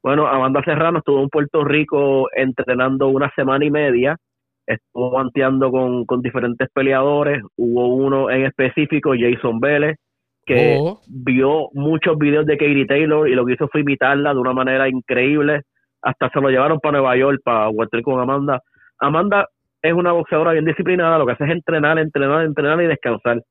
Bueno, 0.01 0.25
Amanda 0.25 0.63
Serrano 0.65 0.97
estuvo 0.97 1.21
en 1.21 1.29
Puerto 1.29 1.63
Rico 1.63 2.27
entrenando 2.35 3.09
una 3.09 3.31
semana 3.35 3.63
y 3.63 3.69
media, 3.69 4.17
estuvo 4.65 5.11
guanteando 5.11 5.69
con, 5.69 6.05
con 6.05 6.23
diferentes 6.23 6.67
peleadores, 6.73 7.43
hubo 7.55 7.93
uno 7.93 8.31
en 8.31 8.45
específico, 8.45 9.11
Jason 9.15 9.59
Vélez, 9.59 9.95
que 10.43 10.77
Oh. 10.79 11.01
vio 11.07 11.69
muchos 11.73 12.17
videos 12.17 12.47
de 12.47 12.57
Katie 12.57 12.87
Taylor 12.87 13.29
y 13.29 13.35
lo 13.35 13.45
que 13.45 13.53
hizo 13.53 13.67
fue 13.67 13.81
imitarla 13.81 14.33
de 14.33 14.39
una 14.39 14.53
manera 14.53 14.89
increíble, 14.89 15.61
hasta 16.01 16.29
se 16.29 16.41
lo 16.41 16.49
llevaron 16.49 16.79
para 16.79 16.93
Nueva 16.99 17.15
York 17.17 17.39
para 17.43 17.67
guantear 17.67 18.03
con 18.03 18.19
Amanda. 18.19 18.61
Amanda 18.99 19.47
es 19.81 19.93
una 19.93 20.11
boxeadora 20.11 20.51
bien 20.53 20.65
disciplinada, 20.65 21.17
lo 21.17 21.25
que 21.25 21.33
hace 21.33 21.45
es 21.45 21.51
entrenar, 21.51 21.97
entrenar, 21.99 22.43
entrenar 22.45 22.81
y 22.81 22.87
descansar. 22.87 23.41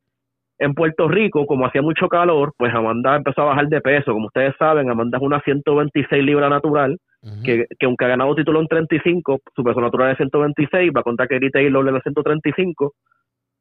En 0.59 0.75
Puerto 0.75 1.09
Rico, 1.09 1.47
como 1.47 1.65
hacía 1.67 1.81
mucho 1.81 2.07
calor, 2.09 2.53
pues 2.57 2.73
Amanda 2.75 3.17
empezó 3.17 3.43
a 3.43 3.47
bajar 3.47 3.69
de 3.69 3.81
peso. 3.81 4.13
Como 4.13 4.27
ustedes 4.27 4.55
saben, 4.59 4.91
Amanda 4.91 5.17
es 5.17 5.23
una 5.23 5.41
126 5.41 6.23
libras 6.23 6.51
natural, 6.51 6.99
Ujú. 7.23 7.43
que, 7.45 7.65
que 7.79 7.87
aunque 7.87 8.05
ha 8.05 8.09
ganado 8.09 8.35
título 8.35 8.61
en 8.61 8.67
35, 8.69 9.39
su 9.57 9.65
peso 9.65 9.81
natural 9.81 10.11
es 10.11 10.19
126, 10.19 10.91
va 10.95 11.03
contra 11.03 11.27
Katie 11.27 11.51
Taylor 11.51 11.87
en 11.89 11.95
los 11.95 12.03
135. 12.03 12.93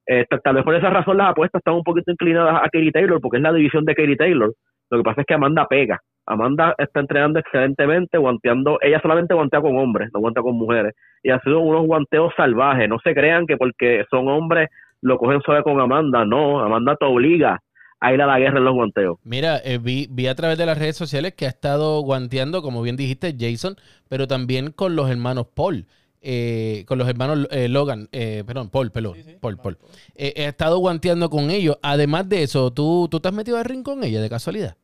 Eh, 0.08 0.26
tal- 0.44 0.56
vez 0.56 0.64
por 0.64 0.76
esa 0.76 0.90
razón 0.90 1.18
las 1.18 1.30
apuestas 1.30 1.60
están 1.60 1.76
un 1.76 1.84
poquito 1.84 2.12
inclinadas 2.12 2.56
a 2.56 2.64
Katie 2.70 2.92
Taylor, 2.92 3.22
porque 3.22 3.38
es 3.38 3.44
la 3.44 3.54
división 3.54 3.86
de 3.86 3.96
Katie 3.96 4.16
Taylor. 4.18 4.52
Lo 4.90 4.98
que 4.98 5.04
pasa 5.04 5.22
es 5.22 5.28
que 5.28 5.34
Amanda 5.34 5.68
pega. 5.68 6.00
Amanda 6.26 6.76
está 6.78 7.00
entrenando 7.00 7.40
excelentemente, 7.40 8.18
guanteando. 8.18 8.78
Ella 8.82 9.00
solamente 9.02 9.34
guantea 9.34 9.62
con 9.62 9.78
hombres, 9.78 10.10
no 10.14 10.20
guantea 10.20 10.44
con 10.44 10.56
mujeres. 10.56 10.94
Y 11.24 11.32
ha 11.32 11.40
sido 11.40 11.60
unos 11.60 11.88
guanteos 11.88 12.34
salvajes. 12.38 12.88
No 12.88 13.00
se 13.04 13.14
crean 13.16 13.48
que 13.48 13.58
porque 13.58 14.06
son 14.10 14.28
hombres 14.28 14.70
lo 15.02 15.18
cogen 15.18 15.42
suave 15.42 15.64
con 15.64 15.80
Amanda. 15.80 16.26
No, 16.26 16.60
Amanda 16.60 16.96
te 16.96 17.06
obliga 17.06 17.60
a 18.02 18.14
ir 18.14 18.22
a 18.22 18.28
la 18.28 18.40
guerra 18.40 18.60
en 18.60 18.66
los 18.66 18.74
guanteos. 18.74 19.18
Mira, 19.24 19.58
eh, 19.64 19.78
vi, 19.78 20.08
vi 20.10 20.28
a 20.28 20.36
través 20.36 20.58
de 20.58 20.66
las 20.66 20.78
redes 20.78 20.96
sociales 20.96 21.34
que 21.34 21.46
ha 21.46 21.50
estado 21.50 22.00
guanteando, 22.02 22.62
como 22.62 22.82
bien 22.82 22.96
dijiste, 22.96 23.36
Jason, 23.38 23.76
pero 24.08 24.28
también 24.28 24.72
con 24.72 24.96
los 24.96 25.10
hermanos 25.10 25.48
Paul. 25.56 25.86
Eh, 26.22 26.84
con 26.88 26.98
los 26.98 27.08
hermanos 27.08 27.48
eh, 27.52 27.68
Logan, 27.70 28.08
eh, 28.12 28.44
perdón, 28.46 28.70
Paul, 28.70 28.92
perdón, 28.92 29.16
Paul, 29.42 29.58
Paul. 29.58 29.78
Eh, 30.16 30.34
he 30.36 30.46
estado 30.46 30.78
guanteando 30.80 31.30
con 31.30 31.50
ellos. 31.50 31.78
Además 31.82 32.28
de 32.30 32.44
eso, 32.44 32.72
¿tú, 32.72 33.08
¿tú 33.10 33.20
te 33.20 33.28
has 33.30 33.34
metido 33.34 33.58
al 33.58 33.66
ring 33.66 33.84
con 33.84 34.04
ella 34.04 34.22
de 34.22 34.30
casualidad? 34.30 34.76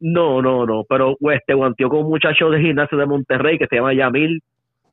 No, 0.00 0.40
no, 0.40 0.64
no, 0.64 0.84
pero 0.88 1.16
pues, 1.20 1.38
este 1.40 1.54
guanteó 1.54 1.88
con 1.90 2.00
un 2.04 2.08
muchacho 2.10 2.48
de 2.50 2.60
gimnasio 2.60 2.96
de 2.96 3.06
Monterrey 3.06 3.58
que 3.58 3.66
se 3.66 3.76
llama 3.76 3.92
Yamil, 3.94 4.42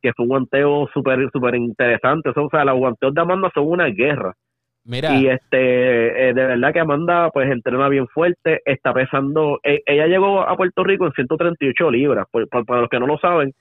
que 0.01 0.11
fue 0.13 0.23
un 0.23 0.29
guanteo 0.29 0.87
súper 0.93 1.29
súper 1.31 1.55
interesante. 1.55 2.29
O 2.35 2.49
sea, 2.49 2.65
los 2.65 2.77
guanteos 2.77 3.13
de 3.13 3.21
Amanda 3.21 3.49
son 3.53 3.67
una 3.67 3.85
guerra. 3.87 4.33
Mira, 4.83 5.13
Y 5.15 5.27
este, 5.27 6.29
eh, 6.29 6.33
de 6.33 6.45
verdad 6.45 6.71
que 6.71 6.79
Amanda 6.79 7.29
pues 7.31 7.49
entrena 7.51 7.89
bien 7.89 8.07
fuerte, 8.07 8.61
está 8.65 8.93
pesando, 8.93 9.59
e- 9.63 9.81
ella 9.85 10.07
llegó 10.07 10.41
a 10.41 10.55
Puerto 10.55 10.83
Rico 10.83 11.05
en 11.05 11.11
138 11.11 11.91
libras, 11.91 12.25
por- 12.31 12.47
por- 12.47 12.65
para 12.65 12.81
los 12.81 12.89
que 12.89 12.99
no 12.99 13.05
lo 13.07 13.17
saben, 13.17 13.53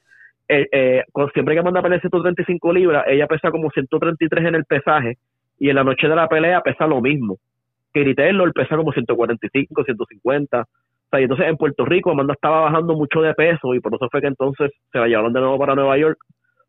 eh, 0.49 0.67
eh, 0.73 1.03
con- 1.13 1.31
siempre 1.33 1.55
que 1.55 1.63
manda 1.63 1.81
a 1.81 1.83
pelear 1.83 2.01
135 2.01 2.73
libras, 2.73 3.05
ella 3.09 3.27
pesa 3.27 3.51
como 3.51 3.71
133 3.71 4.45
en 4.47 4.55
el 4.55 4.65
pesaje 4.65 5.19
y 5.59 5.69
en 5.71 5.77
la 5.77 5.85
noche 5.85 6.09
de 6.09 6.15
la 6.17 6.29
pelea 6.29 6.61
pesa 6.61 6.87
lo 6.87 7.01
mismo. 7.01 7.37
Katie 7.93 8.15
Taylor 8.15 8.53
pesa 8.53 8.77
como 8.77 8.93
145, 8.93 9.85
150. 9.85 10.61
O 10.63 10.65
sea, 11.11 11.21
y 11.21 11.23
entonces 11.25 11.47
en 11.49 11.57
Puerto 11.57 11.85
Rico 11.85 12.11
Amanda 12.11 12.35
estaba 12.35 12.61
bajando 12.63 12.95
mucho 12.95 13.23
de 13.23 13.33
peso 13.35 13.75
y 13.75 13.81
por 13.81 13.95
eso 13.95 14.09
fue 14.11 14.21
que 14.21 14.27
entonces 14.27 14.71
se 14.93 14.99
la 14.99 15.07
llevaron 15.07 15.33
de 15.33 15.41
nuevo 15.41 15.59
para 15.59 15.75
Nueva 15.75 15.97
York 15.99 16.19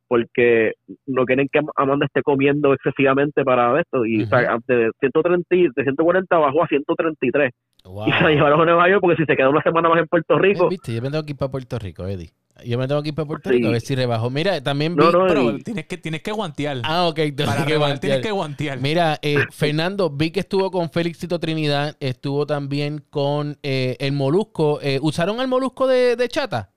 porque 0.07 0.71
no 1.05 1.25
quieren 1.25 1.49
que 1.51 1.59
Amanda 1.75 2.05
esté 2.05 2.21
comiendo 2.21 2.73
excesivamente 2.73 3.43
para 3.43 3.77
esto 3.79 4.05
y 4.05 4.23
o 4.23 4.25
sea, 4.27 4.57
de 4.67 4.89
130 5.01 5.55
y- 5.55 5.67
de 5.75 5.83
140 5.83 6.37
bajó 6.37 6.63
a 6.63 6.67
133 6.67 7.51
Wow. 7.83 8.07
y 8.07 8.11
se 8.13 8.23
la 8.23 8.29
llevaron 8.31 8.61
a 8.61 8.65
Nueva 8.65 8.89
York 8.89 9.01
porque 9.01 9.17
si 9.17 9.25
se 9.25 9.35
queda 9.35 9.49
una 9.49 9.61
semana 9.63 9.89
más 9.89 9.99
en 9.99 10.07
Puerto 10.07 10.37
Rico 10.39 10.69
Viste, 10.69 10.93
yo 10.95 11.01
me 11.01 11.09
tengo 11.09 11.23
que 11.25 11.31
ir 11.31 11.37
para 11.37 11.51
Puerto 11.51 11.77
Rico, 11.79 12.05
Eddie. 12.07 12.29
Yo 12.65 12.77
me 12.77 12.87
tengo 12.87 13.01
que 13.03 13.09
ir 13.09 13.15
para 13.15 13.27
Puerto 13.27 13.49
Sí. 13.49 13.55
Rico 13.57 13.67
a 13.67 13.71
ver 13.71 13.81
si 13.81 13.95
rebajo. 13.95 14.29
Mira, 14.29 14.61
también 14.63 14.95
vi... 14.95 15.03
No, 15.03 15.11
no, 15.11 15.27
Pero 15.27 15.51
y- 15.51 15.61
tienes 15.63 15.85
que, 15.85 15.97
tienes 15.97 16.21
que 16.21 16.31
guantear. 16.31 16.77
Ah, 16.83 17.07
ok. 17.07 17.15
tengo 17.15 17.35
Para 17.45 17.65
que 17.65 17.69
rebajar 17.73 17.77
guantear. 17.77 17.99
tienes 17.99 18.21
que 18.25 18.31
guantear. 18.31 18.79
Mira, 18.79 19.17
eh, 19.21 19.35
Fernando, 19.51 20.09
vi 20.09 20.31
que 20.31 20.39
estuvo 20.41 20.71
con 20.71 20.89
Félix 20.89 21.19
Tito 21.19 21.39
Trinidad, 21.39 21.95
estuvo 21.99 22.45
también 22.45 23.03
con 23.09 23.57
eh, 23.63 23.95
el 23.99 24.11
Molusco. 24.13 24.79
Eh, 24.81 24.99
¿Usaron 25.01 25.39
el 25.41 25.47
Molusco 25.47 25.87
de, 25.87 26.15
de 26.15 26.27
chata? 26.27 26.71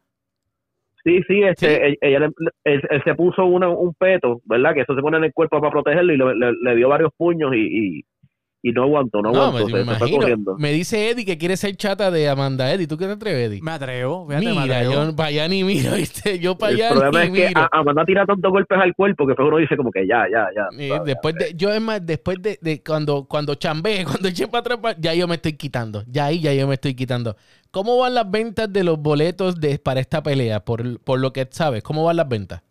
Sí, 1.02 1.20
sí, 1.26 1.42
este, 1.42 1.66
¿Sí? 1.66 1.82
Ella, 1.82 1.96
ella 2.02 2.18
le- 2.20 2.50
él, 2.64 2.82
él 2.90 3.02
se 3.04 3.14
puso 3.14 3.44
una, 3.46 3.68
un 3.70 3.94
peto, 3.94 4.42
¿verdad? 4.44 4.74
Que 4.74 4.82
eso 4.82 4.94
se 4.94 5.00
pone 5.00 5.16
en 5.16 5.24
el 5.24 5.32
cuerpo 5.32 5.58
para 5.58 5.70
protegerlo 5.72 6.12
y 6.12 6.18
le, 6.18 6.34
le- 6.34 6.52
le 6.62 6.76
dio 6.76 6.88
varios 6.90 7.10
puños 7.16 7.52
y, 7.54 7.58
y, 8.00 8.04
y 8.62 8.72
no 8.72 8.82
aguantó, 8.84 9.22
no, 9.22 9.32
No, 9.32 9.44
aguantó, 9.44 9.68
me, 9.68 9.78
se, 9.78 9.84
me 9.84 9.98
se 9.98 10.10
corriendo. 10.10 10.56
Me 10.58 10.72
dice 10.72 11.08
Eddie 11.10 11.24
que 11.24 11.38
quiere 11.38 11.56
ser 11.56 11.74
chata 11.76 12.10
de 12.10 12.28
Amanda 12.28 12.70
Eddie. 12.72 12.86
¿Tú 12.86 12.98
qué 12.98 13.06
te 13.06 13.12
atreves, 13.12 13.48
Eddie? 13.50 13.62
Me 13.62 13.70
atrevo, 13.70 14.26
fíjate, 14.28 14.44
me 14.46 14.60
Mira, 14.60 14.76
atrevo. 14.76 14.92
yo 15.06 15.16
para 15.16 15.28
allá 15.30 15.48
ni 15.48 15.64
miro, 15.64 15.92
¿viste? 15.94 16.38
Yo 16.38 16.58
para 16.58 16.72
El 16.72 16.76
allá 16.82 16.90
problema 16.90 17.20
ni 17.20 17.26
es 17.26 17.32
que 17.32 17.48
miro. 17.48 17.60
a- 17.62 17.68
Amanda 17.72 18.04
tira 18.04 18.26
tantos 18.26 18.50
golpes 18.50 18.78
al 18.78 18.94
cuerpo 18.94 19.26
que 19.26 19.34
uno 19.42 19.56
dice 19.56 19.76
como 19.76 19.90
que 19.90 20.06
ya, 20.06 20.24
ya, 20.30 20.46
ya. 20.54 20.68
Eh, 20.78 21.00
después 21.06 21.34
de, 21.36 21.54
yo 21.56 21.72
es 21.72 21.80
más, 21.80 22.04
después 22.04 22.42
de, 22.42 22.58
de 22.60 22.82
cuando, 22.82 23.24
cuando 23.24 23.54
chambee, 23.54 24.04
cuando 24.04 24.28
eche 24.28 24.46
para 24.48 24.74
atrás, 24.74 24.96
ya 24.98 25.14
yo 25.14 25.26
me 25.26 25.36
estoy 25.36 25.54
quitando. 25.54 26.04
Ya 26.06 26.26
ahí 26.26 26.40
ya 26.40 26.52
yo 26.52 26.66
me 26.68 26.74
estoy 26.74 26.94
quitando. 26.94 27.36
¿Cómo 27.70 27.96
van 27.98 28.14
las 28.14 28.30
ventas 28.30 28.70
de 28.72 28.84
los 28.84 28.98
boletos 28.98 29.60
de, 29.60 29.78
para 29.78 30.00
esta 30.00 30.22
pelea? 30.22 30.60
Por, 30.64 31.00
por 31.00 31.18
lo 31.20 31.32
que 31.32 31.46
sabes, 31.50 31.82
¿cómo 31.82 32.04
van 32.04 32.16
las 32.16 32.28
ventas? 32.28 32.62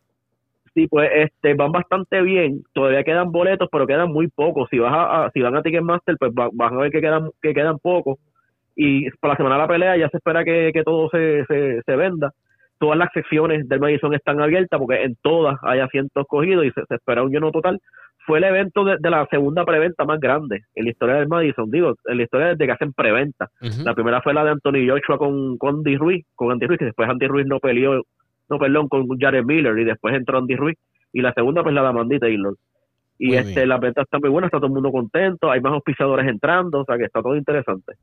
Sí, 0.74 0.88
pues 0.88 1.10
este, 1.14 1.54
van 1.56 1.72
bastante 1.72 2.22
bien. 2.22 2.62
Todavía 2.74 3.04
quedan 3.04 3.32
boletos, 3.32 3.68
pero 3.72 3.88
quedan 3.88 4.12
muy 4.12 4.28
pocos. 4.28 4.68
Si 4.70 4.80
vas 4.80 4.94
a, 4.94 5.26
a- 5.26 5.32
si 5.32 5.42
van 5.42 5.56
a 5.56 5.62
Ticketmaster, 5.62 6.16
pues 6.18 6.32
va- 6.32 6.50
van 6.54 6.74
a 6.76 6.78
ver 6.82 6.92
que 6.92 7.02
quedan 7.02 7.30
que 7.42 7.54
quedan 7.54 7.78
pocos. 7.80 8.18
Y 8.76 9.10
para 9.20 9.34
la 9.34 9.38
semana 9.38 9.56
de 9.56 9.62
la 9.62 9.68
pelea 9.68 9.98
ya 9.98 10.10
se 10.10 10.18
espera 10.18 10.44
que, 10.44 10.72
que 10.74 10.84
todo 10.84 11.10
se, 11.10 11.44
se, 11.46 11.82
se 11.82 11.96
venda. 11.96 12.32
Todas 12.78 12.98
las 12.98 13.10
secciones 13.14 13.68
del 13.68 13.80
Madison 13.82 14.14
están 14.14 14.40
abiertas 14.42 14.80
porque 14.80 15.04
en 15.04 15.16
todas 15.22 15.58
hay 15.64 15.80
asientos 15.80 16.26
cogidos 16.28 16.66
y 16.66 16.72
se, 16.72 16.86
se 16.88 16.96
espera 16.96 17.24
un 17.24 17.32
lleno 17.32 17.52
total. 17.52 17.80
Fue 18.26 18.38
el 18.38 18.46
evento 18.46 18.86
de, 18.86 18.96
de 19.00 19.10
la 19.10 19.26
segunda 19.30 19.66
preventa 19.66 20.06
más 20.06 20.20
grande 20.20 20.62
en 20.76 20.86
la 20.86 20.92
historia 20.92 21.16
del 21.16 21.28
Madison. 21.28 21.70
Digo, 21.70 21.96
en 22.06 22.18
la 22.18 22.24
historia 22.24 22.48
desde 22.50 22.66
que 22.68 22.72
hacen 22.72 22.94
preventa. 22.94 23.48
La 23.84 23.94
primera 23.96 24.22
fue 24.22 24.34
la 24.34 24.46
de 24.46 24.52
Anthony 24.52 24.88
Joshua 24.88 25.18
con, 25.18 25.58
con 25.58 25.78
Andy 25.78 25.98
Ruiz, 25.98 26.26
con 26.36 26.52
Andy 26.52 26.68
Ruiz, 26.68 26.80
que 26.80 26.86
después 26.86 27.10
Andy 27.10 27.28
Ruiz 27.28 27.48
no 27.48 27.60
peleó, 27.60 28.02
no 28.50 28.58
perdón, 28.60 28.88
con 28.90 29.08
Jared 29.20 29.44
Miller 29.46 29.78
y 29.80 29.86
después 29.86 30.16
entró 30.16 30.38
Andy 30.40 30.56
Ruiz. 30.56 30.78
Y 31.14 31.22
la 31.22 31.34
segunda 31.34 31.64
pues 31.64 31.74
la 31.74 31.82
de 31.82 31.88
Amanda 31.88 32.20
Taylor. 32.20 32.56
Y 33.18 33.28
Muy 33.30 33.38
este, 33.38 33.54
bien. 33.56 33.70
las 33.70 33.80
ventas 33.82 34.04
están 34.06 34.22
muy 34.22 34.30
buenas, 34.30 34.48
está 34.50 34.58
todo 34.60 34.68
el 34.68 34.74
mundo 34.74 34.92
contento, 34.92 35.52
hay 35.52 35.60
más 35.60 35.74
auspiciadores 35.74 36.28
entrando, 36.28 36.82
o 36.82 36.86
sea 36.86 36.98
que 36.98 37.04
está 37.06 37.22
todo 37.22 37.36
interesante. 37.36 37.94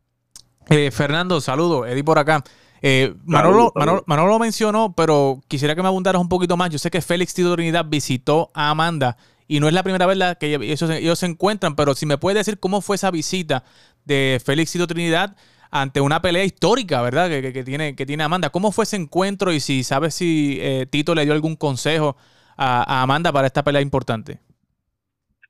Eh, 0.68 0.90
Fernando, 0.90 1.40
saludo. 1.40 1.86
Eddie 1.86 2.04
por 2.04 2.18
acá. 2.18 2.42
Eh, 2.82 3.06
Saludos, 3.06 3.22
Manolo, 3.26 3.52
saludos. 3.56 3.72
Manolo, 3.76 4.04
Manolo 4.06 4.28
lo 4.32 4.38
mencionó, 4.38 4.94
pero 4.96 5.40
quisiera 5.48 5.74
que 5.74 5.82
me 5.82 5.88
abundaras 5.88 6.20
un 6.20 6.28
poquito 6.28 6.56
más. 6.56 6.70
Yo 6.70 6.78
sé 6.78 6.90
que 6.90 7.00
Félix 7.00 7.32
Tito 7.34 7.54
Trinidad 7.54 7.86
visitó 7.88 8.50
a 8.52 8.70
Amanda 8.70 9.16
y 9.48 9.60
no 9.60 9.68
es 9.68 9.74
la 9.74 9.82
primera 9.84 10.04
vez 10.06 10.18
la 10.18 10.34
que 10.34 10.54
ellos, 10.54 10.78
se- 10.80 10.98
ellos 10.98 11.18
se 11.18 11.26
encuentran, 11.26 11.76
pero 11.76 11.94
si 11.94 12.04
me 12.04 12.18
puede 12.18 12.38
decir 12.38 12.58
cómo 12.58 12.80
fue 12.80 12.96
esa 12.96 13.10
visita 13.10 13.64
de 14.04 14.40
Félix 14.44 14.72
Tito 14.72 14.86
Trinidad 14.86 15.36
ante 15.70 16.00
una 16.00 16.20
pelea 16.22 16.44
histórica, 16.44 17.02
¿verdad? 17.02 17.28
Que, 17.28 17.52
que- 17.52 17.64
tiene, 17.64 17.94
que 17.96 18.06
tiene 18.06 18.24
Amanda. 18.24 18.50
¿Cómo 18.50 18.72
fue 18.72 18.84
ese 18.84 18.96
encuentro 18.96 19.52
y 19.52 19.60
si 19.60 19.82
sabes 19.84 20.14
si 20.14 20.58
eh, 20.60 20.86
Tito 20.90 21.14
le 21.14 21.24
dio 21.24 21.34
algún 21.34 21.56
consejo 21.56 22.16
a, 22.56 23.00
a 23.00 23.02
Amanda 23.02 23.32
para 23.32 23.46
esta 23.46 23.62
pelea 23.64 23.82
importante? 23.82 24.40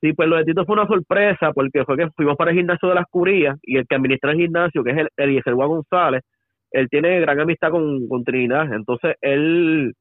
Sí, 0.01 0.13
pues 0.13 0.29
lo 0.29 0.37
de 0.37 0.45
Tito 0.45 0.65
fue 0.67 0.75
una 0.75 0.87
sorpresa 0.87 1.53
porque 1.53 1.85
fue 1.85 1.97
que 1.97 2.11
fuimos 2.11 2.37
para 2.37 2.51
el 2.51 2.57
gimnasio 2.59 2.89
de 2.89 2.95
las 2.95 3.07
Curías 3.11 3.59
y 3.63 3.79
el 3.79 3.87
que 3.87 3.97
administra 3.97 4.33
el 4.33 4.39
gimnasio, 4.39 4.85
que 4.85 4.91
es 4.91 4.99
el 4.99 5.09
Eliezer 5.17 5.55
González, 5.55 6.23
él 6.71 6.89
tiene 6.91 7.21
gran 7.21 7.41
amistad 7.41 7.71
con, 7.71 8.07
con 8.09 8.23
Trinidad. 8.25 8.73
Entonces, 8.75 9.17
él, 9.23 9.95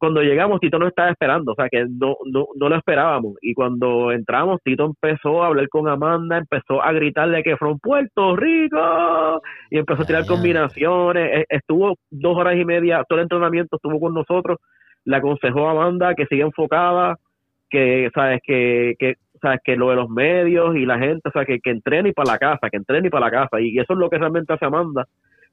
cuando 0.00 0.22
llegamos, 0.22 0.60
Tito 0.60 0.78
nos 0.78 0.88
estaba 0.88 1.10
esperando, 1.10 1.52
o 1.52 1.54
sea, 1.54 1.68
que 1.68 1.84
no, 1.84 2.16
no, 2.24 2.46
no 2.56 2.68
lo 2.70 2.76
esperábamos. 2.76 3.34
Y 3.42 3.52
cuando 3.52 4.10
entramos, 4.12 4.58
Tito 4.64 4.86
empezó 4.86 5.42
a 5.42 5.48
hablar 5.48 5.68
con 5.68 5.88
Amanda, 5.88 6.38
empezó 6.38 6.82
a 6.82 6.90
gritarle 6.92 7.42
que 7.42 7.58
from 7.58 7.78
Puerto 7.78 8.34
Rico 8.34 9.42
y 9.70 9.76
empezó 9.76 10.02
a 10.02 10.06
tirar 10.06 10.26
combinaciones. 10.26 11.40
E- 11.40 11.46
Estuvo 11.50 11.96
dos 12.10 12.34
horas 12.34 12.56
y 12.56 12.64
media, 12.64 13.04
todo 13.06 13.18
el 13.18 13.24
entrenamiento 13.24 13.76
estuvo 13.76 14.00
con 14.00 14.14
nosotros. 14.14 14.56
Le 15.04 15.16
aconsejó 15.16 15.68
a 15.68 15.72
Amanda 15.72 16.14
que 16.14 16.24
siga 16.24 16.46
enfocada, 16.46 17.16
que, 17.68 18.08
sabes, 18.14 18.40
que, 18.42 18.94
que, 18.98 19.16
sabes, 19.42 19.60
que 19.62 19.76
lo 19.76 19.90
de 19.90 19.96
los 19.96 20.08
medios 20.08 20.76
y 20.76 20.86
la 20.86 20.98
gente, 20.98 21.28
o 21.28 21.32
sea, 21.32 21.44
que, 21.44 21.60
que 21.60 21.70
entrene 21.70 22.08
y 22.08 22.12
para 22.12 22.32
la 22.32 22.38
casa, 22.38 22.70
que 22.70 22.78
entrene 22.78 23.08
y 23.08 23.10
para 23.10 23.26
la 23.26 23.30
casa. 23.30 23.60
Y, 23.60 23.78
eso 23.78 23.92
es 23.92 23.98
lo 23.98 24.08
que 24.08 24.16
realmente 24.16 24.54
hace 24.54 24.64
Amanda. 24.64 25.06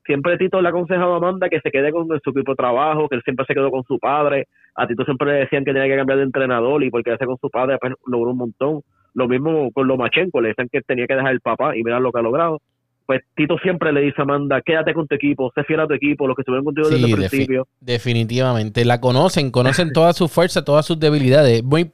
Siempre 0.07 0.37
Tito 0.37 0.59
le 0.61 0.67
ha 0.67 0.71
aconsejado 0.71 1.13
a 1.13 1.17
Amanda 1.17 1.49
que 1.49 1.59
se 1.61 1.69
quede 1.69 1.91
con 1.91 2.07
su 2.07 2.29
equipo 2.31 2.53
de 2.53 2.55
trabajo, 2.55 3.07
que 3.07 3.15
él 3.17 3.21
siempre 3.23 3.45
se 3.45 3.53
quedó 3.53 3.69
con 3.69 3.83
su 3.83 3.99
padre. 3.99 4.47
A 4.75 4.87
Tito 4.87 5.03
siempre 5.03 5.31
le 5.33 5.39
decían 5.41 5.63
que 5.63 5.73
tenía 5.73 5.87
que 5.87 5.95
cambiar 5.97 6.17
de 6.17 6.23
entrenador 6.25 6.83
y 6.83 6.89
porque 6.89 7.03
quedarse 7.09 7.25
con 7.25 7.37
su 7.39 7.49
padre 7.49 7.77
pues, 7.79 7.93
logró 8.07 8.31
un 8.31 8.37
montón. 8.37 8.81
Lo 9.13 9.27
mismo 9.27 9.71
con 9.71 9.87
Lomachenko, 9.87 10.41
le 10.41 10.49
decían 10.49 10.69
que 10.71 10.81
tenía 10.81 11.05
que 11.07 11.15
dejar 11.15 11.31
el 11.33 11.41
papá 11.41 11.75
y 11.77 11.83
mirar 11.83 12.01
lo 12.01 12.11
que 12.11 12.19
ha 12.19 12.23
logrado. 12.23 12.61
Pues 13.05 13.21
Tito 13.35 13.57
siempre 13.59 13.91
le 13.93 14.01
dice 14.01 14.15
a 14.19 14.23
Amanda, 14.23 14.61
quédate 14.61 14.93
con 14.93 15.07
tu 15.07 15.15
equipo, 15.15 15.51
sé 15.55 15.63
fiel 15.63 15.79
a 15.81 15.87
tu 15.87 15.93
equipo, 15.93 16.27
los 16.27 16.35
que 16.35 16.41
estuvieron 16.41 16.65
contigo 16.65 16.89
desde 16.89 17.05
Sí, 17.05 17.11
el 17.13 17.17
defi- 17.19 17.29
principio. 17.29 17.67
definitivamente. 17.79 18.85
La 18.85 18.99
conocen, 19.01 19.51
conocen 19.51 19.91
todas 19.93 20.15
sus 20.15 20.31
fuerzas, 20.31 20.63
todas 20.65 20.85
sus 20.85 20.99
debilidades. 20.99 21.63
Muy, 21.63 21.91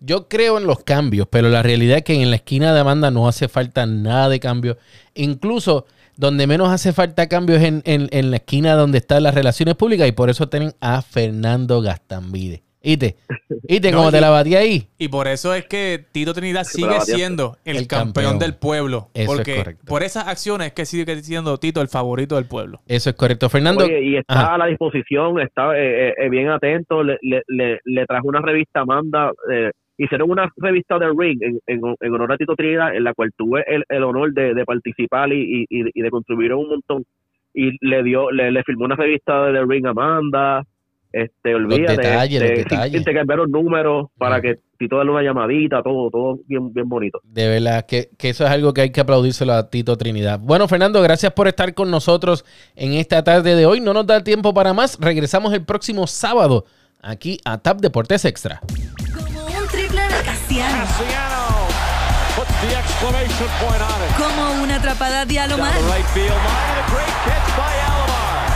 yo 0.00 0.28
creo 0.28 0.58
en 0.58 0.66
los 0.66 0.84
cambios, 0.84 1.26
pero 1.30 1.48
la 1.48 1.62
realidad 1.62 1.98
es 1.98 2.04
que 2.04 2.20
en 2.20 2.30
la 2.30 2.36
esquina 2.36 2.72
de 2.74 2.80
Amanda 2.80 3.10
no 3.10 3.26
hace 3.28 3.48
falta 3.48 3.86
nada 3.86 4.28
de 4.28 4.38
cambio. 4.40 4.76
Incluso 5.14 5.86
donde 6.18 6.46
menos 6.46 6.68
hace 6.68 6.92
falta 6.92 7.28
cambio 7.28 7.56
es 7.56 7.62
en, 7.62 7.80
en- 7.86 8.08
en 8.10 8.30
la 8.30 8.36
esquina 8.38 8.74
donde 8.74 8.98
están 8.98 9.22
las 9.22 9.34
relaciones 9.34 9.76
públicas 9.76 10.06
y 10.08 10.12
por 10.12 10.28
eso 10.28 10.48
tienen 10.48 10.72
a 10.80 11.00
Fernando 11.00 11.80
Gastambide. 11.80 12.62
¿Ite? 12.80 13.16
¿Ite 13.66 13.90
No, 13.90 13.98
cómo 13.98 14.10
te 14.12 14.18
y- 14.18 14.20
la 14.20 14.30
batí 14.30 14.54
ahí? 14.54 14.88
Y 14.98 15.08
por 15.08 15.26
eso 15.26 15.52
es 15.52 15.66
que 15.66 16.04
Tito 16.12 16.32
Trinidad 16.32 16.62
sigue 16.64 17.00
siendo 17.00 17.56
el, 17.64 17.76
El 17.76 17.86
campeón, 17.88 18.24
campeón. 18.24 18.38
del 18.38 18.54
pueblo. 18.54 19.10
Eso 19.14 19.32
es 19.32 19.36
porque 19.36 19.56
correcto. 19.56 19.84
por 19.86 20.02
esas 20.04 20.28
acciones 20.28 20.68
es 20.68 20.72
que 20.74 20.86
sigue 20.86 21.22
siendo 21.22 21.58
Tito 21.58 21.80
el 21.82 21.88
favorito 21.88 22.36
del 22.36 22.46
pueblo. 22.46 22.80
Eso 22.86 23.10
es 23.10 23.16
correcto. 23.16 23.48
Fernando, 23.48 23.84
Oye, 23.84 24.00
y 24.04 24.16
está 24.16 24.32
Ajá. 24.34 24.54
a 24.54 24.58
la 24.58 24.66
disposición, 24.66 25.40
está 25.40 25.76
eh, 25.76 26.10
eh, 26.16 26.28
bien 26.30 26.48
atento, 26.50 27.02
le, 27.02 27.18
le, 27.22 27.42
le, 27.48 27.80
le 27.84 28.06
trajo 28.06 28.28
una 28.28 28.40
revista 28.40 28.78
a 28.80 28.82
Amanda, 28.82 29.32
eh, 29.52 29.70
hicieron 29.98 30.30
una 30.30 30.50
revista 30.56 30.98
de 30.98 31.08
Ring 31.08 31.38
en, 31.42 31.60
en, 31.66 31.80
en 32.00 32.14
honor 32.14 32.32
a 32.32 32.36
Tito 32.38 32.54
Trinidad, 32.54 32.96
en 32.96 33.04
la 33.04 33.12
cual 33.12 33.30
tuve 33.36 33.64
el, 33.66 33.84
el 33.88 34.04
honor 34.04 34.32
de, 34.32 34.54
de 34.54 34.64
participar 34.64 35.32
y, 35.32 35.66
y, 35.68 35.90
y 35.92 36.00
de 36.00 36.10
contribuir 36.10 36.54
un 36.54 36.68
montón, 36.68 37.04
y 37.52 37.72
le 37.86 38.02
dio, 38.02 38.30
le, 38.30 38.50
le 38.50 38.62
firmó 38.62 38.84
una 38.84 38.96
revista 38.96 39.46
de 39.46 39.52
The 39.52 39.64
Ring 39.66 39.86
a 39.86 39.90
Amanda, 39.90 40.62
este, 41.10 41.54
olvídate, 41.54 42.02
detalles, 42.02 42.40
los 42.42 42.50
este, 42.50 42.62
detalles. 42.64 42.98
intercambiaron 42.98 43.50
números 43.50 44.08
para 44.18 44.40
que 44.40 44.56
Tito 44.78 44.98
darle 44.98 45.10
una 45.10 45.22
llamadita, 45.22 45.82
todo, 45.82 46.10
todo 46.10 46.38
bien, 46.46 46.72
bien 46.72 46.88
bonito. 46.88 47.18
De 47.24 47.48
verdad 47.48 47.86
que, 47.86 48.10
que 48.16 48.28
eso 48.28 48.44
es 48.44 48.50
algo 48.50 48.72
que 48.74 48.82
hay 48.82 48.92
que 48.92 49.00
aplaudírselo 49.00 49.54
a 49.54 49.70
Tito 49.70 49.96
Trinidad. 49.96 50.38
Bueno, 50.38 50.68
Fernando, 50.68 51.02
gracias 51.02 51.32
por 51.32 51.48
estar 51.48 51.74
con 51.74 51.90
nosotros 51.90 52.44
en 52.76 52.92
esta 52.92 53.24
tarde 53.24 53.56
de 53.56 53.66
hoy. 53.66 53.80
No 53.80 53.94
nos 53.94 54.06
da 54.06 54.22
tiempo 54.22 54.52
para 54.54 54.74
más. 54.74 54.98
Regresamos 55.00 55.52
el 55.54 55.64
próximo 55.64 56.06
sábado 56.06 56.66
aquí 57.02 57.38
a 57.44 57.58
TAP 57.58 57.80
Deportes 57.80 58.24
Extra. 58.24 58.60
Cassiano 60.56 61.68
puts 62.34 62.50
the 62.62 62.74
exclamation 62.74 63.48
point 63.60 63.82
on 63.82 64.02
it. 64.02 64.16
Como 64.16 64.62
una 64.62 64.76
atrapada 64.76 65.26
de 65.26 65.38
Alomar. 65.38 65.74
the 65.74 65.82
right 65.82 66.06
field 66.06 66.30
line, 66.30 66.78
a 66.78 66.90
great 66.90 67.14
catch 67.26 67.48
by 67.56 67.76
Alomar. 67.90 68.48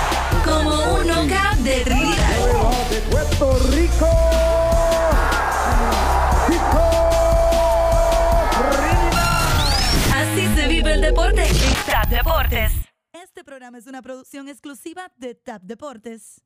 Como 0.42 0.94
un 0.94 1.06
knockout 1.06 1.58
de 1.58 1.84
Trinidad. 1.84 2.36
Puerto 3.10 3.58
Rico. 3.72 4.08
Así 10.14 10.54
se 10.54 10.68
vive 10.68 10.94
el 10.94 11.00
deporte 11.02 11.46
en 11.46 11.74
TAP 11.86 12.08
Deportes. 12.08 12.72
Este 13.12 13.44
programa 13.44 13.76
es 13.76 13.86
una 13.86 14.00
producción 14.00 14.48
exclusiva 14.48 15.12
de 15.18 15.34
TAP 15.34 15.62
Deportes. 15.62 16.40